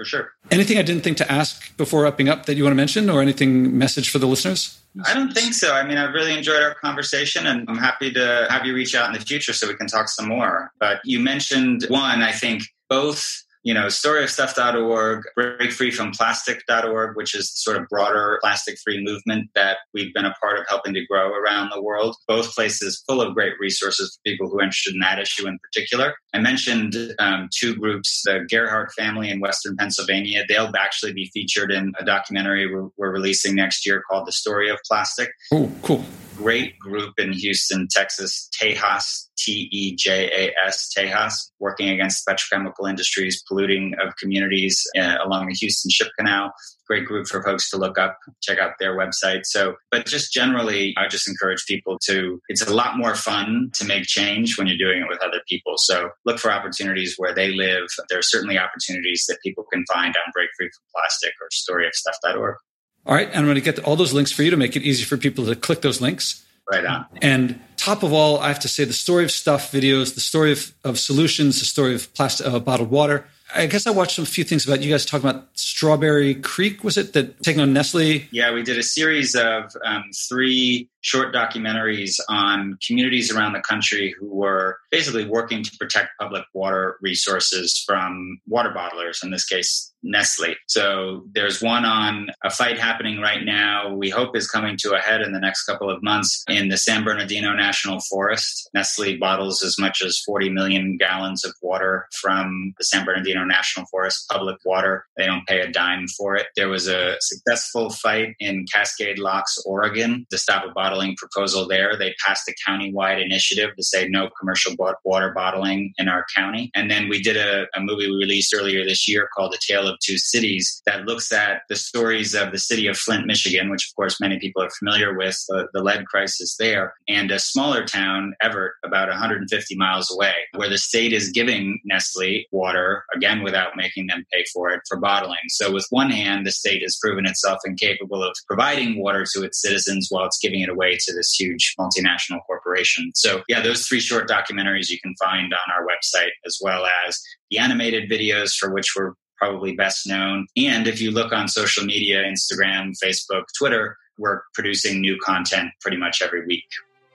For 0.00 0.06
sure. 0.06 0.32
Anything 0.50 0.78
I 0.78 0.82
didn't 0.82 1.04
think 1.04 1.18
to 1.18 1.30
ask 1.30 1.76
before 1.76 2.04
wrapping 2.04 2.30
up 2.30 2.46
that 2.46 2.54
you 2.54 2.64
want 2.64 2.72
to 2.72 2.76
mention 2.76 3.10
or 3.10 3.20
anything 3.20 3.76
message 3.76 4.08
for 4.08 4.18
the 4.18 4.26
listeners? 4.26 4.80
I 5.04 5.12
don't 5.12 5.34
think 5.34 5.52
so. 5.52 5.74
I 5.74 5.86
mean, 5.86 5.98
I've 5.98 6.14
really 6.14 6.32
enjoyed 6.32 6.62
our 6.62 6.72
conversation 6.72 7.46
and 7.46 7.68
I'm 7.68 7.76
happy 7.76 8.10
to 8.14 8.46
have 8.48 8.64
you 8.64 8.74
reach 8.74 8.94
out 8.94 9.08
in 9.08 9.12
the 9.12 9.20
future 9.20 9.52
so 9.52 9.68
we 9.68 9.74
can 9.74 9.88
talk 9.88 10.08
some 10.08 10.26
more. 10.26 10.72
But 10.80 11.00
you 11.04 11.20
mentioned 11.20 11.84
one, 11.90 12.22
I 12.22 12.32
think 12.32 12.62
both 12.88 13.44
you 13.62 13.74
know, 13.74 13.86
storyofstuff.org, 13.86 15.22
breakfreefromplastic.org, 15.38 17.16
which 17.16 17.34
is 17.34 17.52
sort 17.54 17.76
of 17.76 17.86
broader 17.88 18.38
plastic 18.42 18.78
free 18.78 19.02
movement 19.02 19.50
that 19.54 19.78
we've 19.92 20.14
been 20.14 20.24
a 20.24 20.34
part 20.40 20.58
of 20.58 20.64
helping 20.68 20.94
to 20.94 21.04
grow 21.06 21.32
around 21.32 21.70
the 21.70 21.82
world. 21.82 22.16
Both 22.26 22.54
places 22.54 23.02
full 23.06 23.20
of 23.20 23.34
great 23.34 23.54
resources 23.60 24.16
for 24.16 24.30
people 24.30 24.48
who 24.48 24.58
are 24.60 24.62
interested 24.62 24.94
in 24.94 25.00
that 25.00 25.18
issue 25.18 25.46
in 25.46 25.58
particular. 25.58 26.14
I 26.32 26.38
mentioned 26.38 26.96
um, 27.18 27.48
two 27.54 27.76
groups, 27.76 28.22
the 28.24 28.46
Gerhardt 28.48 28.92
family 28.92 29.30
in 29.30 29.40
Western 29.40 29.76
Pennsylvania. 29.76 30.44
They'll 30.48 30.72
actually 30.78 31.12
be 31.12 31.30
featured 31.34 31.70
in 31.70 31.92
a 31.98 32.04
documentary 32.04 32.72
we're, 32.72 32.88
we're 32.96 33.12
releasing 33.12 33.54
next 33.54 33.84
year 33.84 34.02
called 34.08 34.26
The 34.26 34.32
Story 34.32 34.70
of 34.70 34.78
Plastic. 34.86 35.30
Oh, 35.52 35.70
cool 35.82 36.04
great 36.40 36.78
group 36.78 37.14
in 37.18 37.32
Houston, 37.32 37.86
Texas, 37.90 38.48
Tejas, 38.58 39.28
T 39.36 39.68
E 39.70 39.94
J 39.94 40.28
A 40.28 40.66
S, 40.66 40.90
Tejas, 40.96 41.34
working 41.58 41.88
against 41.90 42.26
petrochemical 42.26 42.88
industries, 42.88 43.42
polluting 43.46 43.94
of 44.00 44.16
communities 44.16 44.82
uh, 44.98 45.16
along 45.24 45.48
the 45.48 45.54
Houston 45.54 45.90
Ship 45.90 46.08
Canal. 46.18 46.52
Great 46.86 47.04
group 47.04 47.26
for 47.26 47.42
folks 47.42 47.70
to 47.70 47.76
look 47.76 47.98
up, 47.98 48.18
check 48.42 48.58
out 48.58 48.72
their 48.80 48.96
website. 48.96 49.42
So, 49.44 49.76
but 49.90 50.06
just 50.06 50.32
generally, 50.32 50.94
I 50.96 51.08
just 51.08 51.28
encourage 51.28 51.64
people 51.66 51.98
to, 52.06 52.40
it's 52.48 52.66
a 52.66 52.74
lot 52.74 52.98
more 52.98 53.14
fun 53.14 53.70
to 53.74 53.84
make 53.84 54.04
change 54.04 54.58
when 54.58 54.66
you're 54.66 54.76
doing 54.76 55.02
it 55.02 55.08
with 55.08 55.22
other 55.22 55.40
people. 55.48 55.74
So 55.76 56.10
look 56.26 56.38
for 56.38 56.50
opportunities 56.50 57.14
where 57.16 57.34
they 57.34 57.52
live. 57.52 57.86
There 58.08 58.18
are 58.18 58.22
certainly 58.22 58.58
opportunities 58.58 59.24
that 59.28 59.38
people 59.44 59.64
can 59.72 59.84
find 59.92 60.16
on 60.16 60.32
Break 60.32 60.48
Free 60.58 60.68
from 60.68 60.84
Plastic 60.92 61.32
or 61.40 61.48
storyofstuff.org. 61.52 62.56
All 63.06 63.14
right. 63.14 63.28
And 63.28 63.36
I'm 63.36 63.44
going 63.44 63.54
to 63.56 63.60
get 63.60 63.78
all 63.80 63.96
those 63.96 64.12
links 64.12 64.32
for 64.32 64.42
you 64.42 64.50
to 64.50 64.56
make 64.56 64.76
it 64.76 64.82
easy 64.82 65.04
for 65.04 65.16
people 65.16 65.46
to 65.46 65.56
click 65.56 65.80
those 65.80 66.00
links. 66.00 66.44
Right 66.70 66.84
on. 66.84 67.06
And 67.20 67.60
top 67.76 68.02
of 68.02 68.12
all, 68.12 68.38
I 68.38 68.48
have 68.48 68.60
to 68.60 68.68
say 68.68 68.84
the 68.84 68.92
story 68.92 69.24
of 69.24 69.30
stuff 69.30 69.72
videos, 69.72 70.14
the 70.14 70.20
story 70.20 70.52
of, 70.52 70.72
of 70.84 70.98
solutions, 70.98 71.58
the 71.58 71.64
story 71.64 71.94
of 71.94 72.12
plastic, 72.14 72.46
uh, 72.46 72.60
bottled 72.60 72.90
water. 72.90 73.26
I 73.54 73.66
guess 73.66 73.86
I 73.86 73.90
watched 73.90 74.18
a 74.18 74.26
few 74.26 74.44
things 74.44 74.66
about 74.66 74.82
you 74.82 74.90
guys 74.90 75.04
talking 75.04 75.28
about 75.28 75.48
Strawberry 75.54 76.34
Creek. 76.36 76.84
Was 76.84 76.96
it 76.96 77.14
that 77.14 77.42
taking 77.42 77.60
on 77.60 77.72
Nestle? 77.72 78.28
Yeah, 78.30 78.52
we 78.52 78.62
did 78.62 78.78
a 78.78 78.82
series 78.82 79.34
of 79.34 79.74
um, 79.84 80.04
three 80.28 80.88
short 81.02 81.34
documentaries 81.34 82.18
on 82.28 82.78
communities 82.86 83.34
around 83.34 83.52
the 83.52 83.60
country 83.60 84.14
who 84.18 84.34
were 84.34 84.78
basically 84.90 85.24
working 85.24 85.62
to 85.62 85.76
protect 85.78 86.10
public 86.18 86.44
water 86.54 86.96
resources 87.00 87.82
from 87.86 88.40
water 88.46 88.72
bottlers, 88.76 89.22
in 89.22 89.30
this 89.30 89.44
case, 89.44 89.92
Nestle. 90.02 90.54
So 90.66 91.24
there's 91.34 91.62
one 91.62 91.84
on 91.84 92.28
a 92.42 92.50
fight 92.50 92.78
happening 92.78 93.20
right 93.20 93.44
now, 93.44 93.94
we 93.94 94.08
hope 94.08 94.36
is 94.36 94.48
coming 94.48 94.76
to 94.78 94.94
a 94.94 94.98
head 94.98 95.20
in 95.20 95.32
the 95.32 95.40
next 95.40 95.64
couple 95.64 95.90
of 95.90 96.02
months 96.02 96.42
in 96.48 96.68
the 96.68 96.78
San 96.78 97.04
Bernardino 97.04 97.52
National 97.52 98.00
Forest. 98.00 98.70
Nestle 98.74 99.18
bottles 99.18 99.62
as 99.62 99.78
much 99.78 100.02
as 100.02 100.20
40 100.20 100.50
million 100.50 100.96
gallons 100.96 101.44
of 101.44 101.52
water 101.62 102.06
from 102.12 102.72
the 102.78 102.84
San 102.84 103.04
Bernardino 103.04 103.44
National 103.44 103.86
Forest, 103.86 104.26
public 104.30 104.56
water. 104.64 105.04
They 105.16 105.26
don't 105.26 105.46
pay 105.46 105.60
a 105.60 105.70
dime 105.70 106.06
for 106.08 106.34
it. 106.34 106.46
There 106.56 106.68
was 106.68 106.88
a 106.88 107.16
successful 107.20 107.90
fight 107.90 108.34
in 108.40 108.64
Cascade 108.72 109.18
Locks, 109.18 109.58
Oregon, 109.66 110.26
to 110.30 110.38
stop 110.38 110.64
a 110.64 110.72
bottle 110.72 110.89
bottling 110.90 111.16
proposal 111.16 111.68
there. 111.68 111.96
They 111.96 112.14
passed 112.26 112.48
a 112.48 112.54
county-wide 112.66 113.20
initiative 113.20 113.70
to 113.76 113.82
say 113.82 114.08
no 114.08 114.28
commercial 114.38 114.74
water 115.04 115.32
bottling 115.34 115.92
in 115.98 116.08
our 116.08 116.24
county. 116.36 116.70
And 116.74 116.90
then 116.90 117.08
we 117.08 117.22
did 117.22 117.36
a, 117.36 117.66
a 117.74 117.80
movie 117.80 118.10
we 118.10 118.16
released 118.16 118.54
earlier 118.54 118.84
this 118.84 119.08
year 119.08 119.28
called 119.34 119.52
The 119.52 119.60
Tale 119.66 119.86
of 119.86 119.98
Two 120.00 120.18
Cities 120.18 120.82
that 120.86 121.06
looks 121.06 121.32
at 121.32 121.62
the 121.68 121.76
stories 121.76 122.34
of 122.34 122.52
the 122.52 122.58
city 122.58 122.86
of 122.86 122.96
Flint, 122.96 123.26
Michigan, 123.26 123.70
which 123.70 123.88
of 123.88 123.96
course 123.96 124.20
many 124.20 124.38
people 124.38 124.62
are 124.62 124.70
familiar 124.70 125.16
with, 125.16 125.36
the, 125.48 125.68
the 125.72 125.82
lead 125.82 126.06
crisis 126.06 126.56
there, 126.58 126.94
and 127.08 127.30
a 127.30 127.38
smaller 127.38 127.84
town, 127.84 128.34
Evart, 128.42 128.70
about 128.84 129.08
150 129.08 129.76
miles 129.76 130.12
away, 130.12 130.34
where 130.56 130.68
the 130.68 130.78
state 130.78 131.12
is 131.12 131.30
giving 131.30 131.80
Nestle 131.84 132.46
water, 132.50 133.04
again, 133.14 133.42
without 133.42 133.76
making 133.76 134.06
them 134.08 134.24
pay 134.32 134.44
for 134.52 134.70
it, 134.70 134.80
for 134.88 134.98
bottling. 134.98 135.38
So 135.48 135.72
with 135.72 135.86
one 135.90 136.10
hand, 136.10 136.46
the 136.46 136.50
state 136.50 136.82
has 136.82 136.98
proven 137.00 137.26
itself 137.26 137.60
incapable 137.64 138.22
of 138.22 138.34
providing 138.46 139.00
water 139.00 139.24
to 139.34 139.44
its 139.44 139.60
citizens 139.60 140.08
while 140.10 140.26
it's 140.26 140.38
giving 140.38 140.60
it 140.60 140.68
away 140.68 140.79
way 140.80 140.96
to 140.98 141.14
this 141.14 141.30
huge 141.38 141.74
multinational 141.78 142.40
corporation. 142.46 143.12
So, 143.14 143.42
yeah, 143.48 143.60
those 143.60 143.86
three 143.86 144.00
short 144.00 144.28
documentaries 144.28 144.90
you 144.90 144.98
can 145.00 145.14
find 145.22 145.52
on 145.52 145.68
our 145.76 145.86
website, 145.86 146.32
as 146.46 146.58
well 146.60 146.86
as 147.06 147.20
the 147.50 147.58
animated 147.58 148.10
videos 148.10 148.56
for 148.56 148.72
which 148.72 148.94
we're 148.96 149.12
probably 149.36 149.74
best 149.74 150.06
known. 150.06 150.46
And 150.56 150.86
if 150.86 151.00
you 151.00 151.10
look 151.10 151.32
on 151.32 151.48
social 151.48 151.84
media 151.84 152.22
Instagram, 152.24 152.92
Facebook, 153.02 153.44
Twitter 153.58 153.96
we're 154.20 154.42
producing 154.54 155.00
new 155.00 155.18
content 155.24 155.70
pretty 155.80 155.96
much 155.96 156.22
every 156.22 156.46
week. 156.46 156.66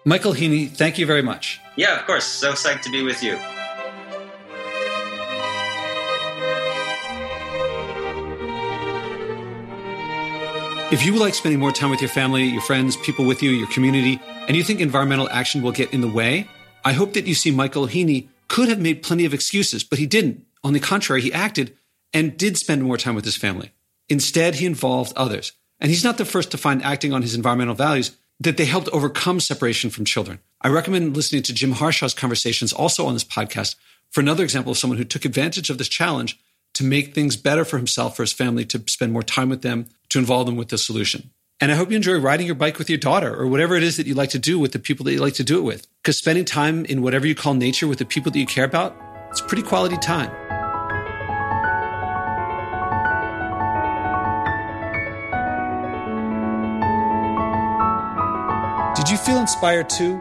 Michael 0.04 0.34
Heaney, 0.34 0.70
thank 0.70 0.98
you 0.98 1.06
very 1.06 1.22
much. 1.22 1.60
Yeah, 1.78 2.00
of 2.00 2.06
course. 2.06 2.26
So 2.26 2.54
psyched 2.54 2.82
to 2.82 2.92
be 2.92 3.04
with 3.04 3.24
you. 3.24 3.40
If 10.96 11.06
you 11.06 11.14
like 11.18 11.34
spending 11.34 11.60
more 11.60 11.74
time 11.74 11.90
with 11.90 12.00
your 12.00 12.10
family, 12.10 12.46
your 12.46 12.62
friends, 12.62 12.96
people 12.96 13.26
with 13.26 13.44
you, 13.44 13.50
your 13.50 13.68
community, 13.68 14.18
and 14.48 14.56
you 14.56 14.64
think 14.64 14.80
environmental 14.80 15.28
action 15.30 15.62
will 15.62 15.74
get 15.74 15.94
in 15.94 16.00
the 16.00 16.08
way, 16.08 16.48
I 16.86 16.94
hope 16.94 17.12
that 17.16 17.28
you 17.28 17.36
see 17.36 17.52
Michael 17.52 17.88
Heaney 17.88 18.30
could 18.48 18.70
have 18.70 18.80
made 18.80 19.04
plenty 19.04 19.26
of 19.26 19.34
excuses, 19.34 19.84
but 19.84 20.00
he 20.00 20.06
didn't. 20.06 20.46
On 20.64 20.72
the 20.72 20.80
contrary, 20.80 21.22
he 21.22 21.34
acted 21.34 21.76
and 22.14 22.38
did 22.38 22.58
spend 22.58 22.82
more 22.82 22.96
time 22.96 23.14
with 23.14 23.26
his 23.26 23.36
family. 23.36 23.74
Instead, 24.08 24.56
he 24.56 24.66
involved 24.66 25.12
others. 25.18 25.52
And 25.82 25.92
he's 25.92 26.06
not 26.06 26.18
the 26.18 26.24
first 26.24 26.50
to 26.52 26.58
find 26.58 26.82
acting 26.82 27.12
on 27.12 27.24
his 27.24 27.36
environmental 27.36 27.76
values 27.76 28.16
that 28.40 28.56
they 28.56 28.64
helped 28.64 28.88
overcome 28.94 29.42
separation 29.42 29.90
from 29.90 30.06
children. 30.06 30.40
I 30.62 30.70
recommend 30.70 31.14
listening 31.14 31.44
to 31.44 31.54
Jim 31.54 31.74
Harshaw's 31.74 32.14
conversations 32.14 32.72
also 32.72 33.06
on 33.06 33.16
this 33.16 33.26
podcast 33.26 33.76
for 34.12 34.22
another 34.22 34.46
example 34.46 34.72
of 34.72 34.78
someone 34.78 34.98
who 34.98 35.04
took 35.04 35.26
advantage 35.26 35.70
of 35.70 35.78
this 35.78 35.90
challenge 35.90 36.40
to 36.74 36.86
make 36.86 37.14
things 37.14 37.36
better 37.36 37.66
for 37.66 37.76
himself, 37.76 38.16
for 38.16 38.24
his 38.24 38.32
family, 38.32 38.64
to 38.64 38.82
spend 38.88 39.12
more 39.12 39.24
time 39.24 39.50
with 39.50 39.62
them, 39.62 39.88
to 40.10 40.20
involve 40.20 40.46
them 40.46 40.56
with 40.56 40.70
the 40.70 40.78
solution. 40.78 41.32
And 41.62 41.72
I 41.72 41.76
hope 41.76 41.90
you 41.90 41.96
enjoy 41.96 42.20
riding 42.20 42.46
your 42.46 42.56
bike 42.56 42.78
with 42.78 42.90
your 42.90 43.00
daughter 43.00 43.34
or 43.34 43.48
whatever 43.48 43.76
it 43.76 43.84
is 43.84 43.98
that 43.98 44.08
you 44.08 44.14
like 44.14 44.32
to 44.32 44.40
do 44.40 44.60
with 44.60 44.74
the 44.74 44.80
people 44.80 45.06
that 45.06 45.14
you 45.14 45.20
like 45.20 45.36
to 45.36 45.44
do 45.44 45.58
it 45.60 45.64
with. 45.64 45.88
Because 46.02 46.18
spending 46.18 46.44
time 46.44 46.84
in 46.86 47.02
whatever 47.02 47.26
you 47.26 47.36
call 47.36 47.54
nature 47.54 47.88
with 47.88 48.00
the 48.00 48.06
people 48.06 48.32
that 48.32 48.40
you 48.40 48.46
care 48.46 48.66
about, 48.66 48.96
it's 49.32 49.42
pretty 49.42 49.64
quality 49.64 49.98
time. 49.98 50.32
Did 58.96 59.10
you 59.10 59.18
feel 59.18 59.40
inspired 59.40 59.90
too? 59.90 60.18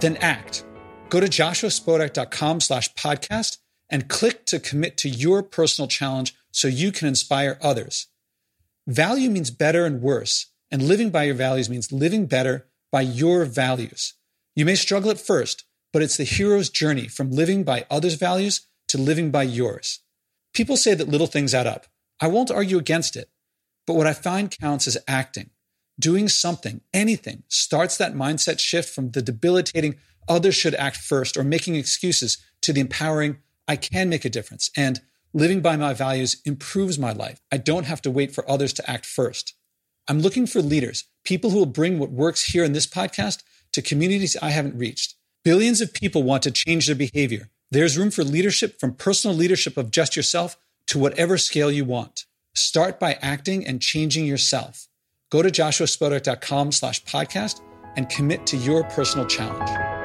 Then 0.00 0.16
act. 0.20 0.64
Go 1.08 1.20
to 1.20 1.26
joshuaspodek.com 1.26 2.60
slash 2.60 2.92
podcast 2.94 3.58
and 3.88 4.08
click 4.08 4.44
to 4.46 4.58
commit 4.58 4.96
to 4.98 5.08
your 5.08 5.42
personal 5.42 5.86
challenge 5.86 6.34
so 6.50 6.68
you 6.68 6.90
can 6.90 7.06
inspire 7.06 7.58
others. 7.62 8.08
Value 8.86 9.30
means 9.30 9.50
better 9.50 9.86
and 9.86 10.02
worse, 10.02 10.46
and 10.70 10.82
living 10.82 11.10
by 11.10 11.24
your 11.24 11.34
values 11.34 11.70
means 11.70 11.92
living 11.92 12.26
better 12.26 12.66
by 12.90 13.00
your 13.02 13.44
values. 13.44 14.14
You 14.56 14.64
may 14.64 14.74
struggle 14.74 15.10
at 15.10 15.20
first, 15.20 15.64
but 15.92 16.02
it's 16.02 16.16
the 16.16 16.24
hero's 16.24 16.68
journey 16.68 17.06
from 17.06 17.30
living 17.30 17.62
by 17.62 17.86
others' 17.90 18.14
values 18.14 18.66
to 18.88 18.98
living 18.98 19.30
by 19.30 19.44
yours. 19.44 20.00
People 20.52 20.76
say 20.76 20.94
that 20.94 21.08
little 21.08 21.26
things 21.26 21.54
add 21.54 21.66
up. 21.66 21.86
I 22.20 22.26
won't 22.26 22.50
argue 22.50 22.78
against 22.78 23.16
it, 23.16 23.30
but 23.86 23.94
what 23.94 24.06
I 24.06 24.12
find 24.12 24.50
counts 24.50 24.86
is 24.86 24.98
acting. 25.06 25.50
Doing 25.98 26.28
something, 26.28 26.80
anything, 26.92 27.44
starts 27.48 27.96
that 27.98 28.14
mindset 28.14 28.58
shift 28.58 28.92
from 28.94 29.12
the 29.12 29.22
debilitating 29.22 29.96
others 30.28 30.54
should 30.54 30.74
act 30.74 30.96
first 30.96 31.36
or 31.36 31.44
making 31.44 31.76
excuses 31.76 32.38
to 32.62 32.72
the 32.72 32.80
empowering 32.80 33.38
I 33.68 33.76
can 33.76 34.08
make 34.08 34.24
a 34.24 34.30
difference. 34.30 34.70
And 34.76 35.00
living 35.32 35.60
by 35.60 35.76
my 35.76 35.94
values 35.94 36.40
improves 36.44 36.98
my 36.98 37.12
life. 37.12 37.40
I 37.50 37.56
don't 37.56 37.86
have 37.86 38.02
to 38.02 38.10
wait 38.10 38.34
for 38.34 38.48
others 38.50 38.72
to 38.74 38.90
act 38.90 39.06
first. 39.06 39.54
I'm 40.08 40.20
looking 40.20 40.46
for 40.46 40.60
leaders, 40.60 41.04
people 41.24 41.50
who 41.50 41.58
will 41.58 41.66
bring 41.66 41.98
what 41.98 42.10
works 42.10 42.52
here 42.52 42.64
in 42.64 42.72
this 42.72 42.86
podcast 42.86 43.42
to 43.72 43.82
communities 43.82 44.36
I 44.42 44.50
haven't 44.50 44.78
reached. 44.78 45.14
Billions 45.44 45.80
of 45.80 45.94
people 45.94 46.22
want 46.22 46.42
to 46.44 46.50
change 46.50 46.86
their 46.86 46.96
behavior. 46.96 47.50
There's 47.70 47.96
room 47.96 48.10
for 48.10 48.24
leadership 48.24 48.78
from 48.78 48.94
personal 48.94 49.36
leadership 49.36 49.76
of 49.76 49.90
just 49.90 50.16
yourself 50.16 50.56
to 50.88 50.98
whatever 50.98 51.38
scale 51.38 51.70
you 51.70 51.84
want. 51.84 52.26
Start 52.54 53.00
by 53.00 53.14
acting 53.22 53.66
and 53.66 53.80
changing 53.80 54.26
yourself. 54.26 54.88
Go 55.30 55.40
to 55.40 55.48
joshuaspodek.com 55.48 56.72
slash 56.72 57.02
podcast 57.04 57.62
and 57.96 58.08
commit 58.08 58.46
to 58.48 58.56
your 58.56 58.84
personal 58.84 59.26
challenge. 59.26 60.01